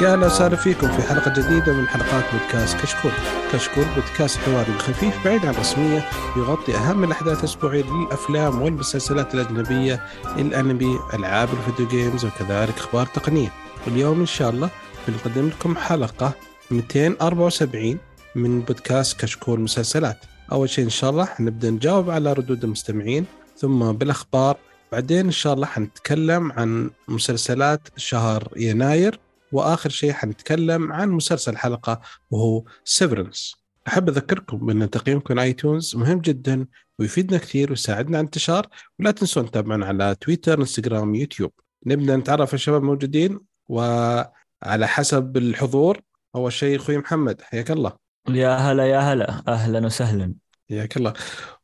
[0.00, 3.12] يا أهلا وسهلا فيكم في حلقة جديدة من حلقات بودكاست كشكول.
[3.52, 6.04] كشكول بودكاست حواري خفيف بعيد عن الرسمية
[6.36, 10.04] يغطي أهم الأحداث الأسبوعية للأفلام والمسلسلات الأجنبية،
[10.38, 13.52] الأنمي، ألعاب الفيديو جيمز وكذلك أخبار تقنية.
[13.86, 14.70] واليوم إن شاء الله
[15.08, 16.32] بنقدم لكم حلقة
[16.70, 17.98] 274
[18.34, 20.18] من بودكاست كشكول مسلسلات.
[20.52, 23.26] أول شيء إن شاء الله حنبدأ نجاوب على ردود المستمعين
[23.58, 24.56] ثم بالأخبار
[24.92, 29.20] بعدين إن شاء الله حنتكلم عن مسلسلات شهر يناير
[29.52, 32.00] وآخر شيء حنتكلم عن مسلسل حلقة
[32.30, 33.54] وهو Severance
[33.88, 36.66] أحب أذكركم بان تقييمكم iTunes مهم جدا
[36.98, 38.66] ويفيدنا كثير ويساعدنا على الانتشار
[38.98, 41.52] ولا تنسون تتابعونا على تويتر انستغرام يوتيوب
[41.86, 46.00] نبدأ نتعرف على الشباب الموجودين وعلى حسب الحضور.
[46.34, 47.92] أول شيء أخوي محمد حياك الله.
[48.28, 49.42] يا هلا يا هلا.
[49.48, 50.34] أهلا وسهلا.
[50.70, 51.12] حياك الله.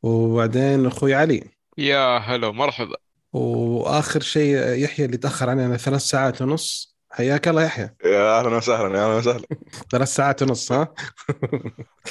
[0.03, 1.43] وبعدين أخوي علي.
[1.77, 2.97] يا هلا مرحبا
[3.33, 6.96] وآخر شيء يحيى اللي تأخر علينا ثلاث ساعات ونص.
[7.17, 7.89] حياك الله يحيى.
[8.05, 9.45] يا أهلا وسهلا يا أهلا وسهلا.
[9.91, 10.93] ثلاث ساعات ونص ها؟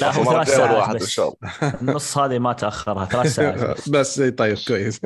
[0.01, 1.09] لا هو ثلاث ساعات الواحد إن بس.
[1.09, 1.53] شاء الله.
[1.83, 3.89] النص هذه ما تأخرها ثلاث ساعات.
[3.91, 5.01] بس طيب كويس.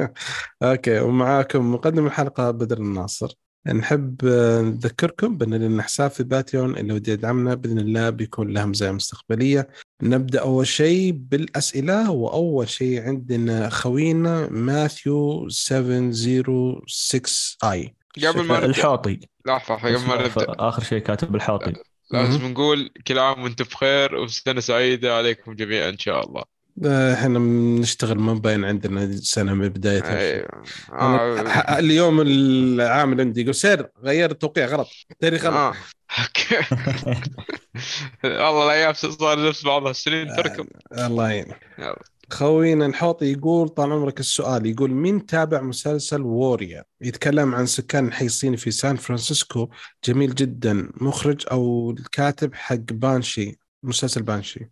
[0.62, 3.33] okay ومعاكم مقدم الحلقة بدر الناصر.
[3.67, 8.64] نحب آه، نذكركم بأن لنا حساب في Patreon اللي ودي يدعمنا بإذن الله بيكون له
[8.64, 9.69] مزايا مستقبلية.
[10.03, 17.95] نبدأ أول شيء بالأسئلة وأول شيء عندنا خوينا ماثيو 706 آي.
[18.27, 19.20] قبل ما الحوطي.
[19.47, 20.47] لحظة قبل ما نبدأ.
[20.58, 21.72] آخر شيء كاتب الحوطي.
[22.12, 26.42] لازم نقول كل عام وأنتم بخير وسنة سعيدة عليكم جميعا إن شاء الله.
[26.86, 30.48] آه، إحنا بنشتغل ما باين عندنا سنة من بدايتها أيوة.
[30.92, 31.78] آه.
[31.78, 34.89] اليوم العامل عندي يقول سير غير التوقيع غلط.
[35.20, 35.55] تاريخ غلط.
[35.55, 35.74] آه.
[36.19, 36.56] okay.
[38.24, 40.67] والله الأيام صار نفس بعضها السنين تركب
[40.98, 42.02] الله يعينك يلا.
[42.33, 48.27] خوينا الحوطي يقول طال عمرك السؤال يقول مين تابع مسلسل Warrior يتكلم عن سكان الحي
[48.27, 49.68] الصيني في سان فرانسيسكو.
[50.05, 50.92] جميل جدا.
[51.01, 54.70] مخرج أو الكاتب حق بانشي مسلسل بانشي.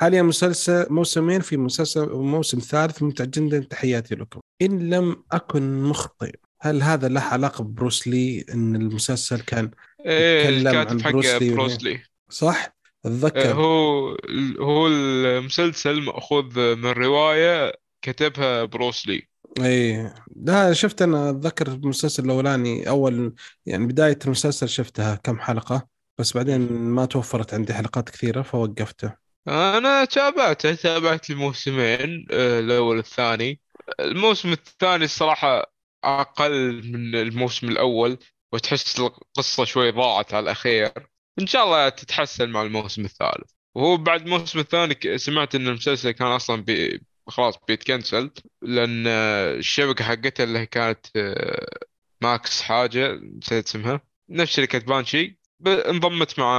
[0.00, 3.58] حاليا مسلسل موسمين في مسلسل موسم ثالث؟ ممتع جدا.
[3.58, 4.40] تحياتي لكم.
[4.62, 9.70] إن لم أكن مخطئ هل هذا له علاقة ببروس لي؟ إن المسلسل كان
[10.06, 12.00] إيه يتكلم عن الكاتب حق بروسلي بروسلي
[12.30, 13.52] صح؟ أتذكر.
[13.52, 14.16] هو
[14.60, 17.72] هو المسلسل مأخوذ من رواية
[18.02, 20.14] كتبها بروسلي إيه.
[20.36, 23.34] لا شفت أنا أتذكر المسلسل الأولاني أول
[23.66, 29.12] يعني بداية المسلسل شفتها كم حلقة بس بعدين ما توفرت عندي حلقات كثيرة فوقفته.
[29.48, 33.60] أنا تابعته تابعت الموسمين آه، الأول والثاني.
[34.00, 35.72] الموسم الثاني الصراحة
[36.04, 38.18] أقل من الموسم الأول
[38.52, 40.92] وتحس القصة شوي ضاعت على الأخير.
[41.38, 43.50] إن شاء الله تتحسن مع الموسم الثالث.
[43.74, 48.30] وهو بعد الموسم الثاني سمعت إن المسلسل كان أصلا بي خلاص بيتكنسل
[48.62, 51.78] لأن آه، الشبكة حقتها اللي هي كانت آه،
[52.22, 54.00] Max حاجة نسيت اسمها.
[54.30, 56.54] نفس شركه Banshee انضمت مع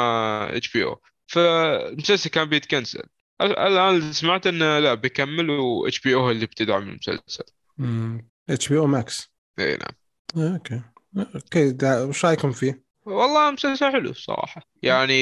[0.53, 3.03] HBO فالمسلسل كان بيتكنسل
[3.41, 7.43] ال- الآن اللي سمعت إنه لا بيكملوا HBO اللي بتدعم المسلسل.
[8.49, 10.53] HBO Max إي نعم.
[10.53, 10.81] okay.
[11.35, 11.71] okay.
[11.71, 14.61] دا- وش رأيكم فيه؟ والله مسلسل حلو الصراحة.
[14.83, 15.13] يعني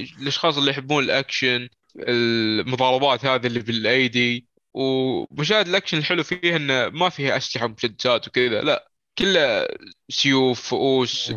[0.00, 1.68] الأشخاص اللي يحبون الأكشن
[1.98, 8.90] المضاربات هذه اللي بالايدي ومشاهد الأكشن الحلو فيه إنه ما فيها أسلحة ومسدسات وكذا لا
[9.18, 9.66] كله
[10.08, 11.32] سيوف فؤوس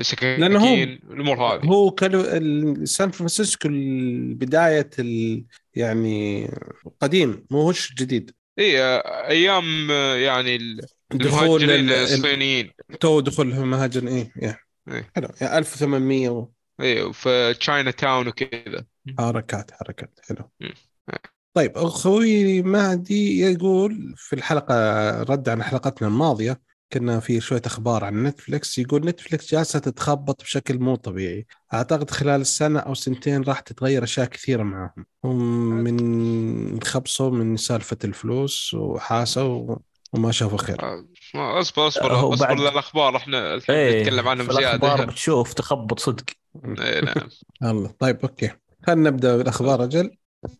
[0.00, 0.74] سكاكين لأنه هو-
[1.12, 1.64] الأمور هذه.
[1.64, 3.68] هو ال- سان فرانسيسكو
[4.34, 6.48] بدايه ال يعني
[7.00, 8.80] قديم مو هوش جديد اي
[9.28, 10.56] أيام يعني
[11.12, 12.70] المهاجرين ال- ال- الصينيين.
[13.00, 14.65] تو دخول المهاجر إيه يا إيه.
[15.16, 15.28] حلو.
[15.40, 16.48] يعني 1800 و-
[16.80, 18.84] اي في Chinatown وكذا
[19.18, 20.20] حركات حركات.
[20.28, 20.50] حلو.
[20.60, 20.74] مم.
[21.54, 24.74] طيب أخوي مهدي يقول في الحلقة
[25.22, 26.60] رد عن حلقتنا الماضية
[26.92, 31.46] كنا في شوية أخبار عن نتفلكس يقول نتفلكس جالسة تتخبط بشكل مو طبيعي.
[31.74, 37.96] أعتقد خلال السنة أو سنتين راح تتغير أشياء كثيرة معهم هم من خبصوا من سالفة
[38.04, 39.76] الفلوس وحاسوا
[40.12, 40.82] وما شافوا خير.
[40.82, 45.12] آه، أصبر أصبر هو أصبر بعد- للاخبار إحنا الحين إيه نتكلم عنهم في الأخبار زيادة.
[45.12, 46.24] بتشوف تخبط صدق.
[46.78, 47.14] إيه نعم.
[47.70, 48.50] الله طيب okay.
[48.86, 50.10] خلينا نبدأ بالأخبار أجل.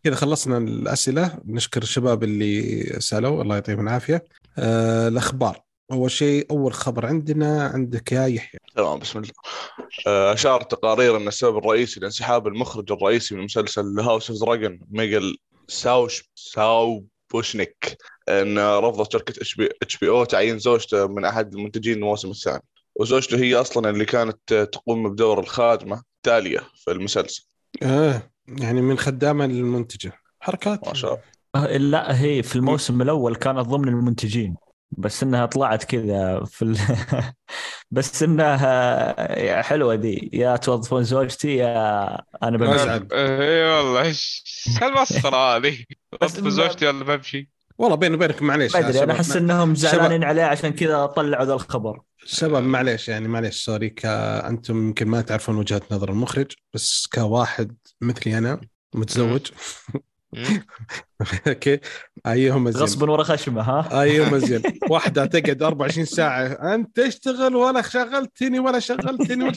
[0.05, 1.39] كذا خلصنا الأسئلة.
[1.45, 3.43] نشكر الشباب اللي سألوا.
[3.43, 4.25] الله يعطيهم العافية.
[4.59, 5.61] آه الأخبار.
[5.93, 8.61] أول شيء أول خبر عندنا عندك يا يحيى.
[8.77, 9.33] تمام بسم الله.
[10.07, 15.37] آه، أشار تقارير أن السبب الرئيسي لانسحاب المخرج الرئيسي من مسلسل House of Dragon ميغيل
[15.69, 17.97] ساوش سابوشنيك
[18.29, 19.35] أن رفضت شركة
[19.83, 22.63] HBO تعيين زوجته من أحد المنتجين الموسم الثاني.
[22.97, 27.47] وزوجته هي أصلا اللي كانت تقوم بدور الخادمة تالية في المسلسل.
[27.83, 30.13] آه يعني من خدامة للمنتجة.
[30.41, 30.89] حركات.
[30.89, 31.23] ما شاء الله.
[31.55, 34.57] آه، لا هي في الموسم الأول كانت ضمن المنتجين
[34.91, 36.79] بس إنها طلعت كذا في ال...
[37.91, 42.07] بس إنها حلوة ذي يا توظفون زوجتي يا
[42.43, 43.07] أنا بمشي.
[43.13, 44.45] اي والله إيش
[44.83, 45.85] المسخره هذه؟
[46.23, 49.13] بس زوجتي ولا بمشي؟ والله بيني وبينك معليش أدري أنا.
[49.13, 52.01] أحس إنهم زعلانين عليه عشان كذا طلعوا ذا الخبر.
[52.25, 54.07] شباب معليش يعني معليش sorry ك...
[54.07, 58.61] أنتم يمكن ما تعرفون وجهة نظر المخرج بس كواحد مثلي أنا
[58.95, 59.47] متزوج.
[61.49, 61.81] أوكي.
[62.27, 67.83] أيهم زين غصبا ورا خشمة ها؟ أيهم زين واحدة تقعد 24 ساعة أنت تشتغل ولا
[67.83, 69.53] شغلتني ولا شغلتني ولا...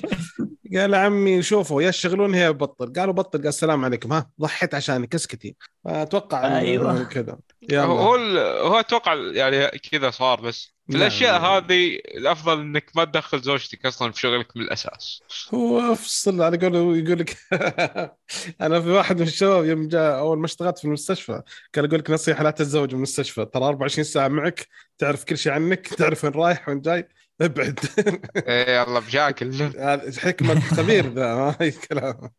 [0.75, 2.93] قال عمي شوفوا يا تشغلون هي بطل.
[2.93, 3.39] قالوا بطل.
[3.39, 4.13] قال السلام عليكم.
[4.13, 5.55] ها ضحيت عشانك اسكتي
[5.85, 7.03] أتوقع أيوة.
[7.03, 7.37] كذا.
[7.73, 11.47] هو هو, أتوقع يعني كذا صار بس في لا، الأشياء لا.
[11.47, 15.23] هذه الأفضل إنك ما تدخل زوجتك أصلا في شغلك من الأساس.
[15.53, 16.41] هو أفصل.
[16.41, 17.37] على قوله يقول لك
[18.61, 21.41] أنا في واحد من الشباب يوم جاء أول ما اشتغلت في المستشفى
[21.73, 23.45] كان يقول لك نصيحة لا تتزوج من المستشفى.
[23.45, 24.67] ترى 24 ساعة معك
[24.97, 27.07] تعرف كل شيء عنك تعرف وين رايح وين جاي.
[27.41, 27.79] ابعد.
[28.47, 32.29] اي يلا مشاكل هذا حكمه خبير ذا ما هي كلام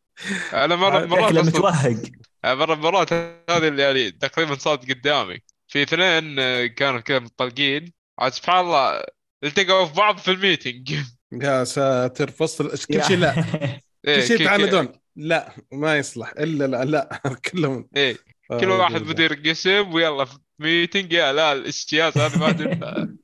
[0.53, 1.97] أنا مره مرات متوهق
[2.45, 5.39] مره مرات هذه اللي يعني تقريبا صارت قدامي.
[5.69, 7.93] في اثنين آه، كانوا كذا متطلقين.
[8.19, 9.03] عاد سبحان الله
[9.45, 10.95] التقوا في بعض في ال meeting.
[11.33, 12.71] يا ساتر فصل.
[12.71, 13.35] كل شيء لا.
[14.09, 14.89] إيه، كل شيء كل- تعاندون.
[15.17, 16.31] لا ما يصلح.
[16.39, 17.21] إلا لا لا
[17.53, 17.89] كلهم.
[17.97, 18.17] إيه
[18.61, 20.27] كل واحد مدير قسم ويلا
[20.61, 22.49] meeting يا لا الاستياز هذا ما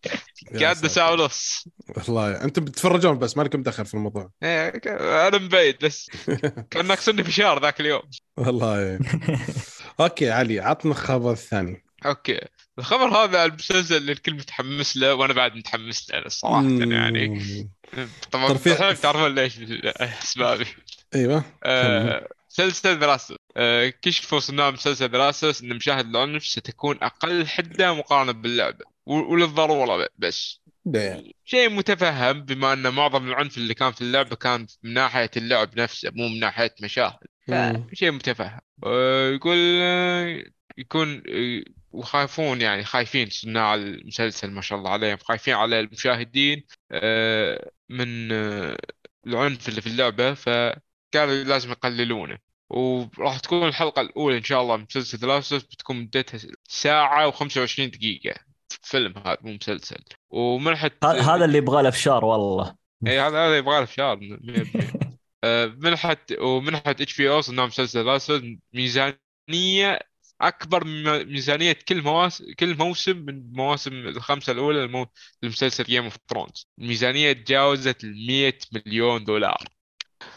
[0.52, 0.88] يا قعدنا.
[0.88, 4.30] ساعه ونص والله أنتم بتتفرجون بس مالكم دخل في الموضوع.
[4.42, 6.10] إيه، ك- أنا مبيت بس.
[6.70, 8.02] كان ناقصني فشار ذاك اليوم.
[8.36, 8.98] والله.
[10.00, 12.40] okay علي عطنا الخبر الثاني أوكي.
[12.78, 17.28] الخبر هذا المسلسل اللي الكل متحمس له وأنا بعد متحمس له صراحة يعني.
[17.28, 18.08] مم.
[18.30, 19.58] طبعا ترى في- طبعاً تعرفون ليش؟
[20.22, 20.66] أسبابي.
[21.14, 27.94] أيوه آه، مسلسل دراسة آه، كشفوا صناع مسلسل دراسة إن مشاهد العنف ستكون أقل حدة
[27.94, 28.84] مقارنة باللعبة.
[29.06, 30.60] وللضرورة بس.
[31.44, 36.10] شيء متفهم بما إن معظم العنف اللي كان في اللعبة كان من ناحية اللعب نفسه
[36.14, 37.18] مو من ناحية مشاهد.
[37.92, 38.60] شيء متفهم.
[38.84, 40.44] آه، يقول آه،
[40.78, 41.62] يكون آه،
[41.92, 45.16] وخايفون يعني خايفين صناع المسلسل ما شاء الله عليهم.
[45.16, 48.32] خايفين على المشاهدين آه، من
[49.26, 50.34] العنف اللي في اللعبة.
[50.34, 52.45] فقالوا لازم يقللونه.
[52.70, 58.34] وراح تكون الحلقة الأولى إن شاء الله من مسلسل ثلاثة بتكون مدتها ساعة و25 دقيقة.
[58.82, 60.04] فيلم هذا مو مسلسل.
[60.30, 62.76] ومنحة ه- هذا اللي يبغى له فشار والله.
[63.06, 68.58] اي هذا هذا يبغى له فشار 100% آه، منحت ومنحت HBO صناع مسلسل The Last
[68.72, 69.98] ميزانية
[70.40, 75.06] أكبر من ميزانية كل مواسم كل موسم من المواسم الخمسة الأولى المو...
[75.42, 79.64] لمسلسل Game of Thrones الميزانية تجاوزت ال 100 مليون دولار.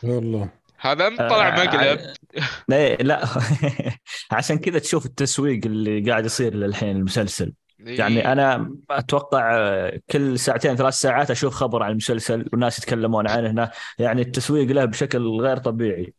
[0.04, 0.50] والله.
[0.78, 2.14] هذا طلع آه، مقلب.
[2.68, 3.26] لا لا.
[4.32, 7.54] عشان كذا تشوف التسويق اللي قاعد يصير للحين المسلسل.
[7.80, 13.72] يعني أنا أتوقع كل ساعتين ثلاث ساعات أشوف خبر عن المسلسل والناس يتكلمون عنه هنا.
[14.00, 16.14] يعني التسويق له بشكل غير طبيعي.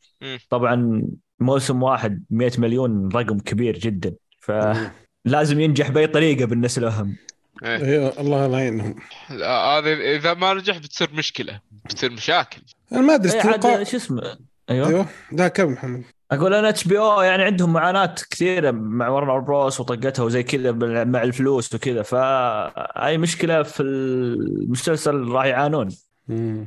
[0.51, 1.03] طبعا
[1.41, 4.15] موسم واحد 100 مليون رقم كبير جدا.
[4.41, 7.17] فلازم ينجح بأي طريقة بالنسبة لهم.
[7.65, 7.77] إيه.
[7.77, 8.97] أيوه الله لا يعينهم
[9.31, 12.63] لا، هذا إذا ما نجح بتصير مشكلة بتصير مشاكل.
[12.93, 13.33] أنا ما أدري
[13.77, 14.39] إيه شو اسمه؟
[14.71, 14.89] أيوه.
[14.89, 15.07] أيوه.
[15.33, 20.43] لا كم محمد؟ أقول أنا HBO يعني عندهم معاناة كثيرة مع Warner Bros وطقتها وزي
[20.43, 20.73] كذا
[21.05, 22.03] مع الفلوس وكذا.
[22.03, 25.89] فاي مشكلة في المسلسل راح يعانون.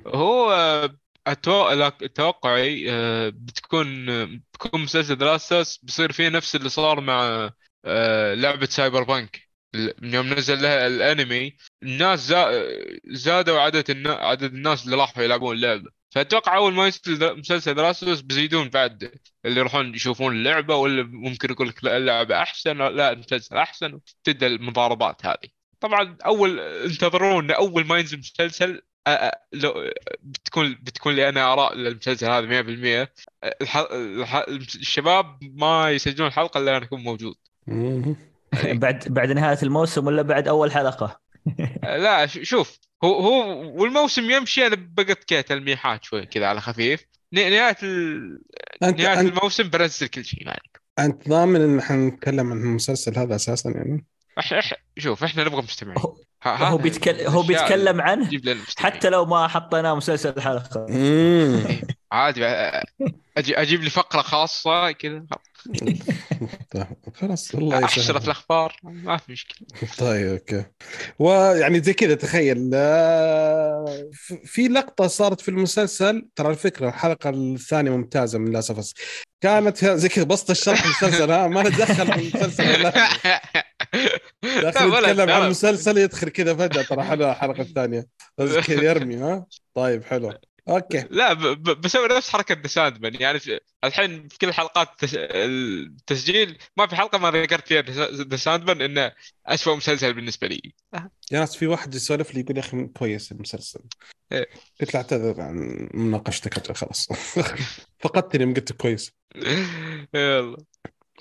[0.08, 0.52] هو
[1.28, 1.70] أتو...
[1.72, 4.06] لا- توقعي آه، بتكون
[4.36, 7.50] بتكون مسلسل The Last of Us بيصير فيه نفس اللي صار مع
[7.86, 9.42] آه، لعبة Cyberpunk
[9.76, 12.66] من يوم نزل لها الأنمي الناس زا...
[13.06, 14.14] زادوا عدد النا...
[14.14, 16.03] عدد الناس اللي راحوا يلعبون اللعبة.
[16.14, 19.12] فأتوقع أول ما ينزل مسلسل The Last of Us بيزيدون بعد
[19.46, 24.48] اللي يروحون يشوفون اللعبة ولا ممكن يقول لك لا اللعبة أحسن لا المسلسل أحسن وتبدأ
[24.48, 25.50] المضاربات هذه.
[25.80, 28.82] طبعا أول انتظرون أول ما ينزل مسلسل
[29.54, 29.92] لو
[30.24, 33.08] بتكون بتكون لي أنا آراء للمسلسل هذا 100%
[33.62, 33.78] الح...
[33.92, 34.36] الح...
[34.48, 37.36] الشباب ما يسجلون الحلقة إلا أنا اكون موجود.
[37.68, 38.16] مم.
[38.72, 41.20] بعد بعد نهاية الموسم ولا بعد أول حلقة؟
[41.84, 47.06] لا ش- شوف هو هو والموسم يمشي أنا بقت كذا تلميحات شوي كذا على خفيف.
[47.34, 48.40] ن- نهاية ال...
[48.84, 53.36] انت نهاية انت, الموسم بنزل كل شيء مالك أنت ضامن إن حنتكلم عن المسلسل هذا
[53.36, 54.06] أساسا يعني؟
[54.40, 54.54] إح...
[54.54, 54.74] إح...
[54.98, 55.98] شوف إحنا نبغى مستمعين.
[56.46, 58.30] هو- بيتكلم هو بيتكلم عنه.
[58.78, 60.86] حتى لو ما حطيناه مسلسل الحلقة.
[60.90, 61.64] مم.
[62.14, 62.46] عادي
[63.38, 65.26] أجي أجيب لي فقرة خاصة كذا.
[67.16, 68.18] خلاص الله احشر في يسهل.
[68.24, 69.68] الأخبار ما في مشكلة.
[69.98, 70.66] طيب أوكي.
[71.20, 74.10] ويعني زي كذا تخيل آه،
[74.46, 78.92] في لقطة صارت في المسلسل ترى الفكرة الحلقة الثانية ممتازة من Last of
[79.42, 82.84] كانت زي كذا بسط الشرح المسلسل ها ما نتدخل في المسلسل
[84.62, 85.30] داخل يتكلم.
[85.30, 88.06] عن مسلسل يدخل كذا فجأة ترى حلو الحلقة الثانية
[88.38, 89.46] بس كذا يرمي ها.
[89.74, 90.34] طيب حلو.
[90.70, 91.08] okay.
[91.12, 95.18] لا ب- ب- بسوي نفس حركة The Sandman يعني في الحين في كل حلقات التس-
[95.18, 99.12] التسجيل ما في حلقة ما ذكرت فيها The Sandman إنه
[99.46, 100.74] اسوء مسلسل بالنسبة لي.
[101.32, 103.80] يا ناس في واحد يسولف لي يقول يا أخي كويس المسلسل.
[104.32, 104.46] إيه.
[104.82, 107.08] قلت له اعتذر عن مناقشتك خلاص.
[108.04, 109.12] فقدتني يوم قلت كويس.
[110.16, 110.58] يلا.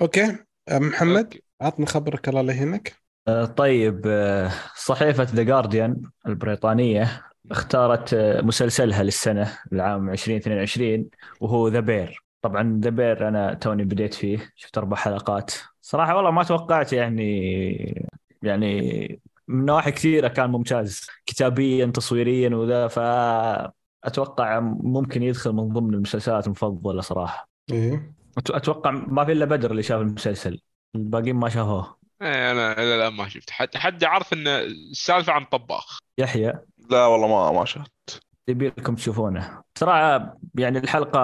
[0.01, 0.37] okay.
[0.71, 1.41] محمد.
[1.61, 3.03] عطنا خبرك الله يهينك.
[3.29, 11.09] آه، طيب آه، صحيفة The Guardian البريطانية اختارت آه، مسلسلها للسنة العام 2022
[11.41, 15.53] وهو The Bear طبعا The Bear أنا توني بديت فيه شفت أربع حلقات.
[15.81, 18.09] صراحة والله ما توقعت يعني
[18.43, 26.47] يعني من نواحي كثيرة كان ممتاز كتابيا تصويريا وذا فأتوقع ممكن يدخل من ضمن المسلسلات
[26.47, 27.49] المفضلة صراحة.
[27.73, 28.13] إيه.
[28.39, 30.61] أتوقع ما في إلا بدر اللي شاف المسلسل
[30.95, 31.97] الباقيين ما شافوه.
[32.23, 33.51] إيه، أنا إلى الآن ما شفت.
[33.51, 35.99] حد حد عارف إن السالفة عن طباخ.
[36.19, 36.53] يحيى.
[36.91, 38.23] لا والله ما ما شفت.
[38.49, 39.63] يبي لكم تشوفونه.
[39.79, 41.21] صراحة يعني الحلقة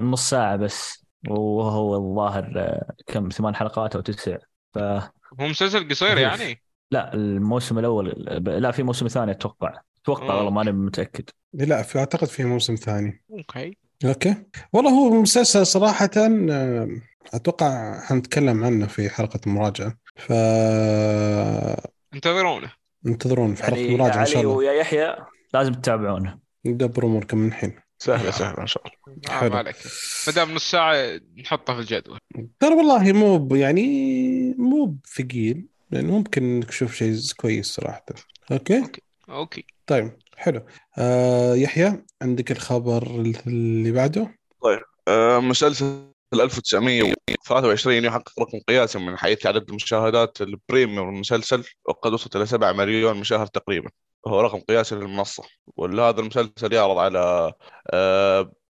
[0.00, 4.36] نص ساعة بس وهو الظاهر آه، كم ثمان حلقات أو تسع.
[4.74, 5.10] فلا
[5.40, 6.62] هو مسلسل قصير يعني؟
[6.94, 8.08] الموسم الأول
[8.46, 9.80] لا في موسم ثاني أتوقع.
[10.08, 10.36] آه.
[10.36, 11.30] والله ماني متأكد.
[11.54, 13.24] لا في أعتقد في موسم ثاني.
[13.30, 13.76] okay.
[14.04, 14.34] okay.
[14.72, 16.88] والله هو مسلسل صراحة آه،
[17.34, 19.96] أتوقع حنتكلم عنه في حلقة المراجعة.
[20.16, 20.32] ف
[22.14, 22.72] انتظرونه
[23.06, 24.54] انتظرون في حلقة يعني المراجعة إن شاء الله.
[24.54, 25.16] ويا يحيى
[25.54, 27.80] لازم تتابعونه ندبر اموركم من الحين.
[27.98, 29.16] سهلة سهلة إن شاء الله.
[29.28, 29.50] آه حلو.
[29.50, 29.76] ما عليك.
[30.26, 32.18] ما دام نص ساعة نحطه في الجدول.
[32.60, 35.66] ترى والله مو يعني مو بثقيل.
[35.90, 38.04] يعني ممكن إنك تشوف شيء كويس صراحة.
[38.52, 38.82] okay؟
[39.28, 39.64] okay.
[39.86, 40.66] طيب حلو.
[40.98, 43.02] آه يحيى عندك الخبر
[43.46, 44.38] اللي بعده؟
[45.08, 52.36] آه، مسلسل 1923 يحقق رقم قياسي من حيث عدد المشاهدات ال premiere المسلسل وقد وصلت
[52.36, 53.90] إلى 7 مليون مشاهد تقريبا.
[54.24, 55.42] وهو رقم قياسي للمنصة.
[55.76, 57.52] وهذا المسلسل يعرض على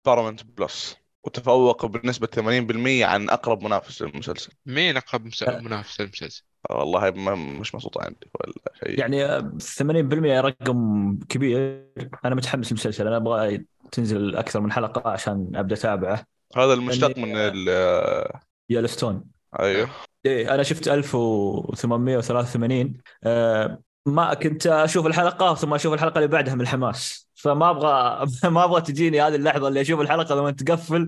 [0.06, 4.52] Paramount Plus وتفوق بنسبة 80% عن أقرب منافس للمسلسل.
[4.66, 8.54] مين أقرب مس- منافس للمسلسل؟ آه، والله ما مش مكتوب عندي ولا
[8.84, 9.00] شيء.
[9.00, 11.88] يعني آه، 80% رقم كبير.
[12.26, 13.08] أنا متحمس للمسلسل.
[13.08, 16.26] أنا أبغى تنزل أكثر من حلقة عشان أبدأ أتابعه.
[16.58, 17.70] هذا المشتق إني- من ال
[18.70, 19.24] Yellowstone.
[19.60, 19.90] أيوه.
[20.26, 26.62] إيه أنا شفت 1883 آه ما كنت أشوف الحلقة ثم أشوف الحلقة اللي بعدها من
[26.62, 27.30] الحماس.
[27.36, 31.08] فما أبغى ما أبغى تجيني هذه اللحظة اللي أشوف الحلقة لما تقفل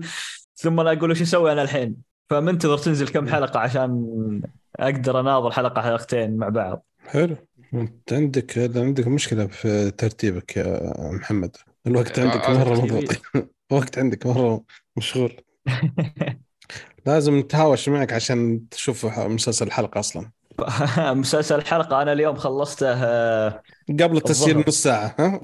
[0.56, 1.96] ثم أنا أقول وش أسوي أنا الحين.
[2.30, 4.42] فمنتظر تنزل كم حلقة عشان
[4.76, 6.84] أقدر أناظر حلقة حلقتين مع بعض.
[7.06, 7.36] حلو.
[7.74, 11.56] أنت عندك عندك مشكلة في ترتيبك يا محمد.
[11.86, 13.04] الوقت آه، عندك آه، مرة
[13.72, 14.64] الوقت عندك مرة
[14.96, 15.36] مشغول.
[17.06, 20.30] لازم نتهاوش معك عشان تشوف مسلسل الحلقة أصلا.
[21.20, 24.64] مسلسل الحلقة أنا اليوم خلصته آه، قبل التسجيل.
[24.68, 25.40] نص ساعة ها؟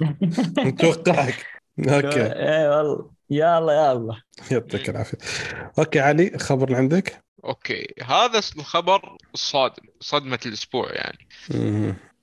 [0.66, 1.46] نتوقعك
[1.88, 2.22] okay.
[2.22, 3.10] إيه والله.
[3.30, 4.20] يلا يلا
[4.50, 5.18] يعطيك العافية.
[5.78, 7.86] okay علي خبر اللي عندك؟ okay.
[8.04, 11.18] هذا الخبر الصادم صدمة الأسبوع يعني.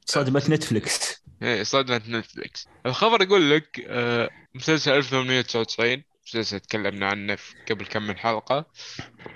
[0.06, 0.24] مم.
[0.24, 7.54] صدمة Netflix إيه صدمة Netflix الخبر يقول لك آه، مسلسل 1899 مسلسل تكلمنا عنه في
[7.70, 8.66] قبل كم من حلقة.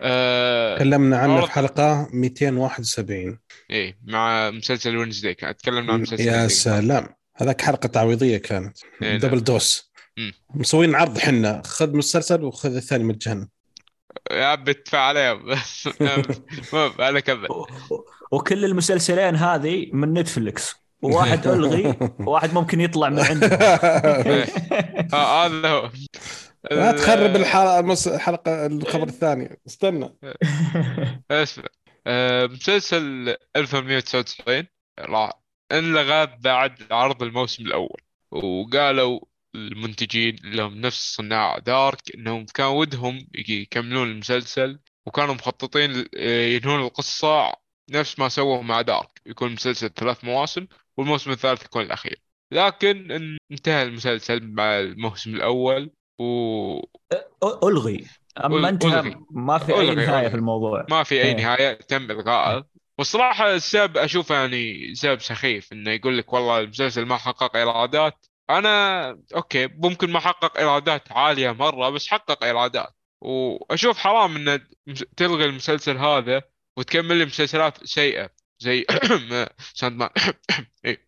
[0.02, 3.40] آه، تكلمنا عنه في حلقة 271
[3.72, 6.48] إيه مع مسلسل وينزداي كان تكلمنا عن مسلسل يا.
[6.48, 7.08] سلام.
[7.36, 8.78] هذاك حلقة تعويضية كانت.
[9.02, 9.18] إيه، نعم.
[9.20, 10.34] دبل دوس مم.
[10.56, 11.62] مسوين عرض حنا.
[11.66, 13.48] خذ مسلسل وخذ الثاني مجانا
[14.32, 15.56] يا عم ادفع عليهم
[16.02, 17.48] المهم أنا كمل
[18.32, 23.48] وكل المسلسلين هذه من نتفلكس وواحد ألغي وواحد ممكن يطلع من عنده
[25.14, 25.92] آه، هذا هو.
[26.72, 29.60] لا تخرب الحلقة الخبر الثاني.
[29.68, 30.16] استنى.
[31.32, 31.66] اسمع
[32.08, 34.68] آه، مسلسل 1899
[35.00, 35.32] راح
[35.72, 38.02] انلغى بعد عرض الموسم الأول.
[38.32, 39.20] وقالوا
[39.56, 47.54] المنتجين لهم نفس صناع دارك إنهم كان ودهم يكملون المسلسل وكانوا مخططين آه، ينهون القصة
[47.92, 49.22] نفس ما سووا مع دارك.
[49.26, 50.68] يكون المسلسل ثلاث مواسم
[50.98, 52.22] والموسم الثالث يكون الأخير.
[52.52, 53.12] لكن
[53.52, 56.26] انتهى المسلسل مع الموسم الأول و
[57.64, 58.08] ألغي.
[58.46, 59.16] أما أنت ألغي.
[59.32, 60.30] ما في أي ألغي، نهاية ألغي.
[60.30, 60.86] في الموضوع.
[60.90, 61.36] ما في أي إيه.
[61.36, 62.66] نهاية تم الغائه
[62.98, 68.26] والصراحة السبب أشوفه يعني سبب سخيف إنه يقول لك والله المسلسل ما حقق إيرادات.
[68.50, 72.94] أنا أوكي ممكن ما حقق إيرادات عالية مرة بس حقق إيرادات.
[73.22, 74.68] وأشوف حرام إن
[75.18, 76.42] تلغي المسلسل هذا
[76.80, 78.86] وتكمل لي مسلسلات سيئة زي
[79.80, 80.10] Sandman.
[80.86, 81.08] إيه.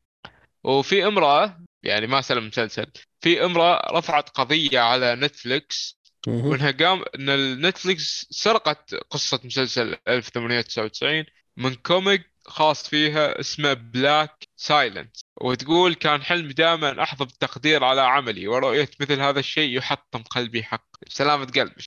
[0.63, 2.85] وفي امرأة يعني ما سلم مسلسل
[3.21, 6.45] في امرأة رفعت قضية على Netflix مهم.
[6.45, 11.25] وإنها قام إن ال Netflix سرقت قصة مسلسل 1899
[11.57, 15.17] من comic خاص فيها اسمه Black Silence.
[15.41, 20.87] وتقول كان حلمي دائما أحظى بالتقدير على عملي ورؤية مثل هذا الشيء يحطم قلبي حق
[21.07, 21.83] سلامة قلبي.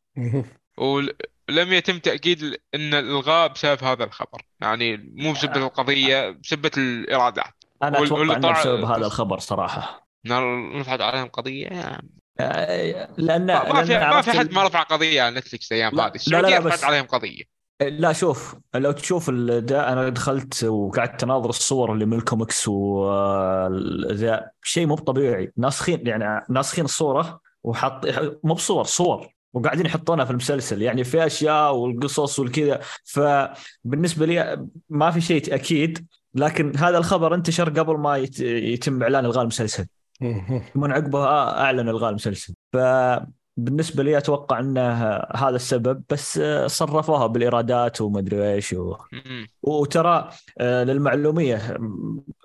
[1.48, 2.42] ولم يتم تأكيد
[2.74, 4.42] أن الإلغاء بسبب هذا الخبر.
[4.60, 7.44] يعني مو بسبب القضية بسبب الإيرادات
[7.82, 10.06] أتوقع إنه والطع- بسبب هذا الخبر صراحة.
[10.30, 12.10] رفعت عليهم قضية؟ يعني
[12.40, 16.06] آه، لأن ما في ما في حد ما رفع قضية على Netflix الأيام لا- هذه.
[16.06, 17.42] لا، لا، السعودية لا، رفعت بس- عليهم قضية.
[17.80, 24.86] لا شوف لو تشوف ده أنا دخلت وقعدت أناظر الصور اللي من الكوميكس وذا شيء
[24.86, 28.06] مو طبيعي ناسخين يعني ناسخين الصورة وحط
[28.44, 29.28] مو بصور صور.
[29.54, 32.80] وقاعدين يحطونها في المسلسل يعني في أشياء والقصص والكذا.
[33.04, 39.24] فبالنسبة لي ما في شيء أكيد لكن هذا الخبر انتشر قبل ما يت- يتم إعلان
[39.24, 39.86] إلغاء المسلسل.
[40.74, 42.54] من عقبها أعلن إلغاء المسلسل.
[42.72, 44.82] فبالنسبة لي أتوقع إنه
[45.36, 48.96] هذا السبب بس صرفوها بالإيرادات وما أدري إيش و...
[49.62, 51.78] وترى آه، للمعلومية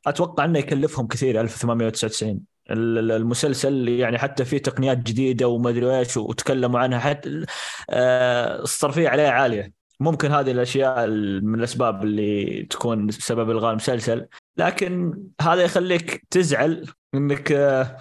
[0.08, 2.40] أتوقع إنه يكلفهم كثير 1899 ال- ال-
[2.72, 7.46] المسلسل يعني حتى فيه تقنيات جديدة وما أدري إيش وتكلموا عنها حتى
[7.90, 9.74] آه، الصرفية عليها عالية.
[10.00, 14.28] ممكن هذه الأشياء ال- من الأسباب اللي تكون سبب إلغاء المسلسل.
[14.58, 16.86] لكن هذا يخليك تزعل
[17.16, 17.98] إنك آه،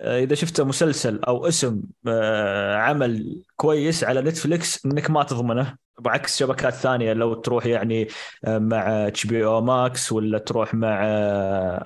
[0.00, 5.85] إذا شفت مسلسل أو اسم آه، عمل كويس على نتفليكس إنك ما تضمنه.
[5.98, 8.08] بعكس شبكات ثانية لو تروح يعني
[8.44, 11.00] آه، مع HBO Max ولا تروح مع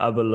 [0.01, 0.33] Apple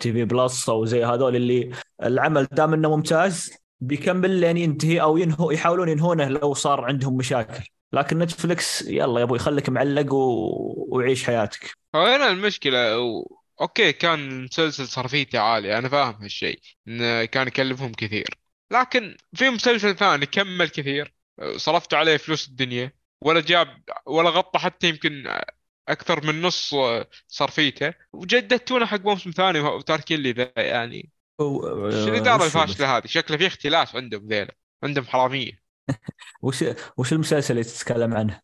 [0.00, 1.70] TV Plus أو زي هذول اللي
[2.02, 7.64] العمل دام إنه ممتاز بيكمل لين ينتهي أو ينهو يحاولون ينهونه لو صار عندهم مشاكل.
[7.92, 10.86] لكن نتفليكس يلا يا أبوي خليك معلق و...
[10.88, 11.74] وعيش حياتك.
[11.94, 13.26] هنا المشكلة و...
[13.60, 18.26] okay كان المسلسل صرفيته عالية أنا فاهم هالشيء انه كان يكلفهم كثير.
[18.70, 21.19] لكن في مسلسل ثاني كمل كثير.
[21.56, 22.92] صرفت عليه فلوس الدنيا
[23.24, 25.38] ولا جاب ولا غطى حتى يمكن
[25.88, 26.74] أكثر من نص
[27.28, 27.94] صرفيته.
[28.12, 31.10] وجددتوه حق موسم ثاني وتاركين لي ذا يعني.
[31.40, 35.52] الإدارة وش بس؟ الفاشله هذه؟ شكله في اختلاس عندهم ذيلا عندهم حرامية.
[36.42, 36.64] وش
[36.96, 38.40] وش المسلسل اللي تتكلم عنه؟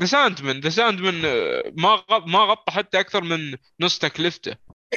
[0.00, 1.14] The Sandman The Sandman
[1.76, 2.26] ما غ...
[2.26, 4.56] ما غطى حتى أكثر من نص تكلفته.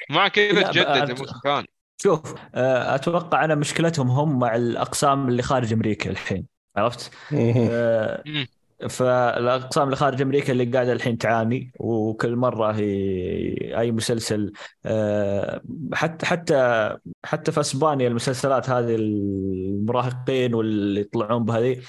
[0.09, 1.67] مع كذا لا، تجدد بعد- لموسم ثاني؟
[2.01, 6.47] شوف آه، أتوقع أنا مشكلتهم هم مع الأقسام اللي خارج أمريكا الحين.
[6.75, 8.47] عرفت؟ آه، مم.
[8.89, 14.53] فالاقسام اللي خارج أمريكا اللي قاعدة الحين تعاني وكل مرة هي أي مسلسل
[14.85, 15.61] آه،
[15.93, 21.81] حتى حتى حتى في إسبانيا المسلسلات هذه المراهقين واللي يطلعون بهذه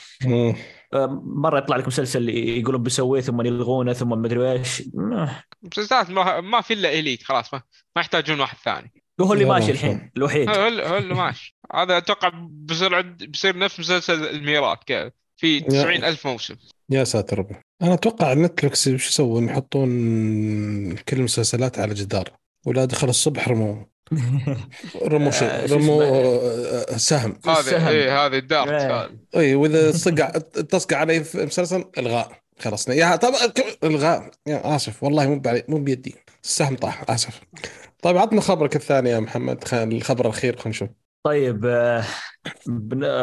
[0.94, 6.40] آه، مرة يطلع لك مسلسل يقولون بيسويه ثم يلغونه ثم مدري إيش آه، مسلسلات ما,
[6.40, 7.62] ما في إلا إليت خلاص ما,
[7.96, 10.48] ما يحتاجون واحد ثاني هو اللي ماشي الحين الوحيد.
[10.48, 11.56] هو اللي- هو اللي ماشي.
[11.74, 15.10] هذا أتوقع بيصير عند بيصير نفس مسلسل الميراث كذا.
[15.36, 16.54] في 90 ألف موسم.
[16.90, 17.54] يا ساتر ربي.
[17.82, 19.88] أنا أتوقع نتفلكس وش يسوون؟ يحطون
[20.96, 22.28] كل المسلسلات على جدار.
[22.66, 23.84] ولا دخل الصبح رموا
[25.12, 27.38] رموا شيء آه، شو رموا؟ آه، سهم.
[27.46, 27.86] هذا السهم.
[27.88, 29.10] إيه هذا الدارك إيه.
[29.36, 30.28] اي وإذا صقع
[30.68, 32.32] تصقع علي في مسلسل إلغاء.
[32.58, 33.32] خلاص يا طب
[33.84, 34.30] إلغاء.
[34.46, 35.02] يا آسف.
[35.02, 36.14] والله مو مو بيدي.
[36.44, 37.40] السهم طاح آسف.
[38.02, 40.88] طيب عطنا خبرك الثاني يا محمد الخبر الأخير خلينا نشوف.
[41.24, 42.02] طيب آه،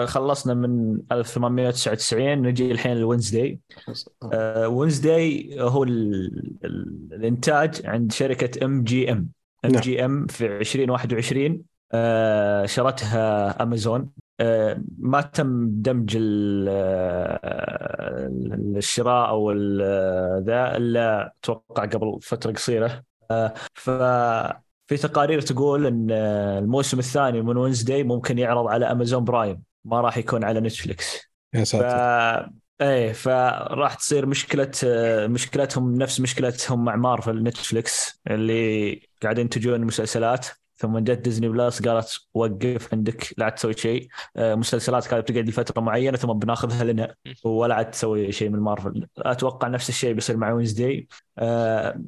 [0.06, 3.60] خلصنا من 1899 نجي الحين ال Wednesday
[4.65, 9.30] Wednesday هو ال- ال- الإنتاج عند شركة MGM
[9.65, 9.71] M.
[9.71, 11.62] GM في 2021
[11.94, 18.30] آه، شرتها امازون آه، ما تم دمج ال- آه،
[18.78, 19.52] الشراء أو
[20.39, 23.04] ذا إلا أتوقع قبل فترة قصيرة.
[23.32, 23.89] آه، ف
[24.89, 30.17] في تقارير تقول إن الموسم الثاني من Wednesday ممكن يعرض على Amazon Prime ما راح
[30.17, 31.17] يكون على نتفلكس
[31.54, 32.49] يا ف ساتر.
[32.82, 34.71] إيه فراح تصير مشكلة
[35.28, 40.47] مشكلتهم نفس مشكلتهم مع مارفل نتفلكس اللي قاعدين ينتجون مسلسلات.
[40.80, 44.08] ثم جت Disney Plus قالت وقف عندك لا تسوي شيء.
[44.38, 47.15] آه، مسلسلات كانت بتقعد لفترة معينة ثم بناخذها لنا.
[47.44, 51.08] ولا عاد تسوي شيء من مارفل أتوقع نفس الشيء بيصير مع Wednesday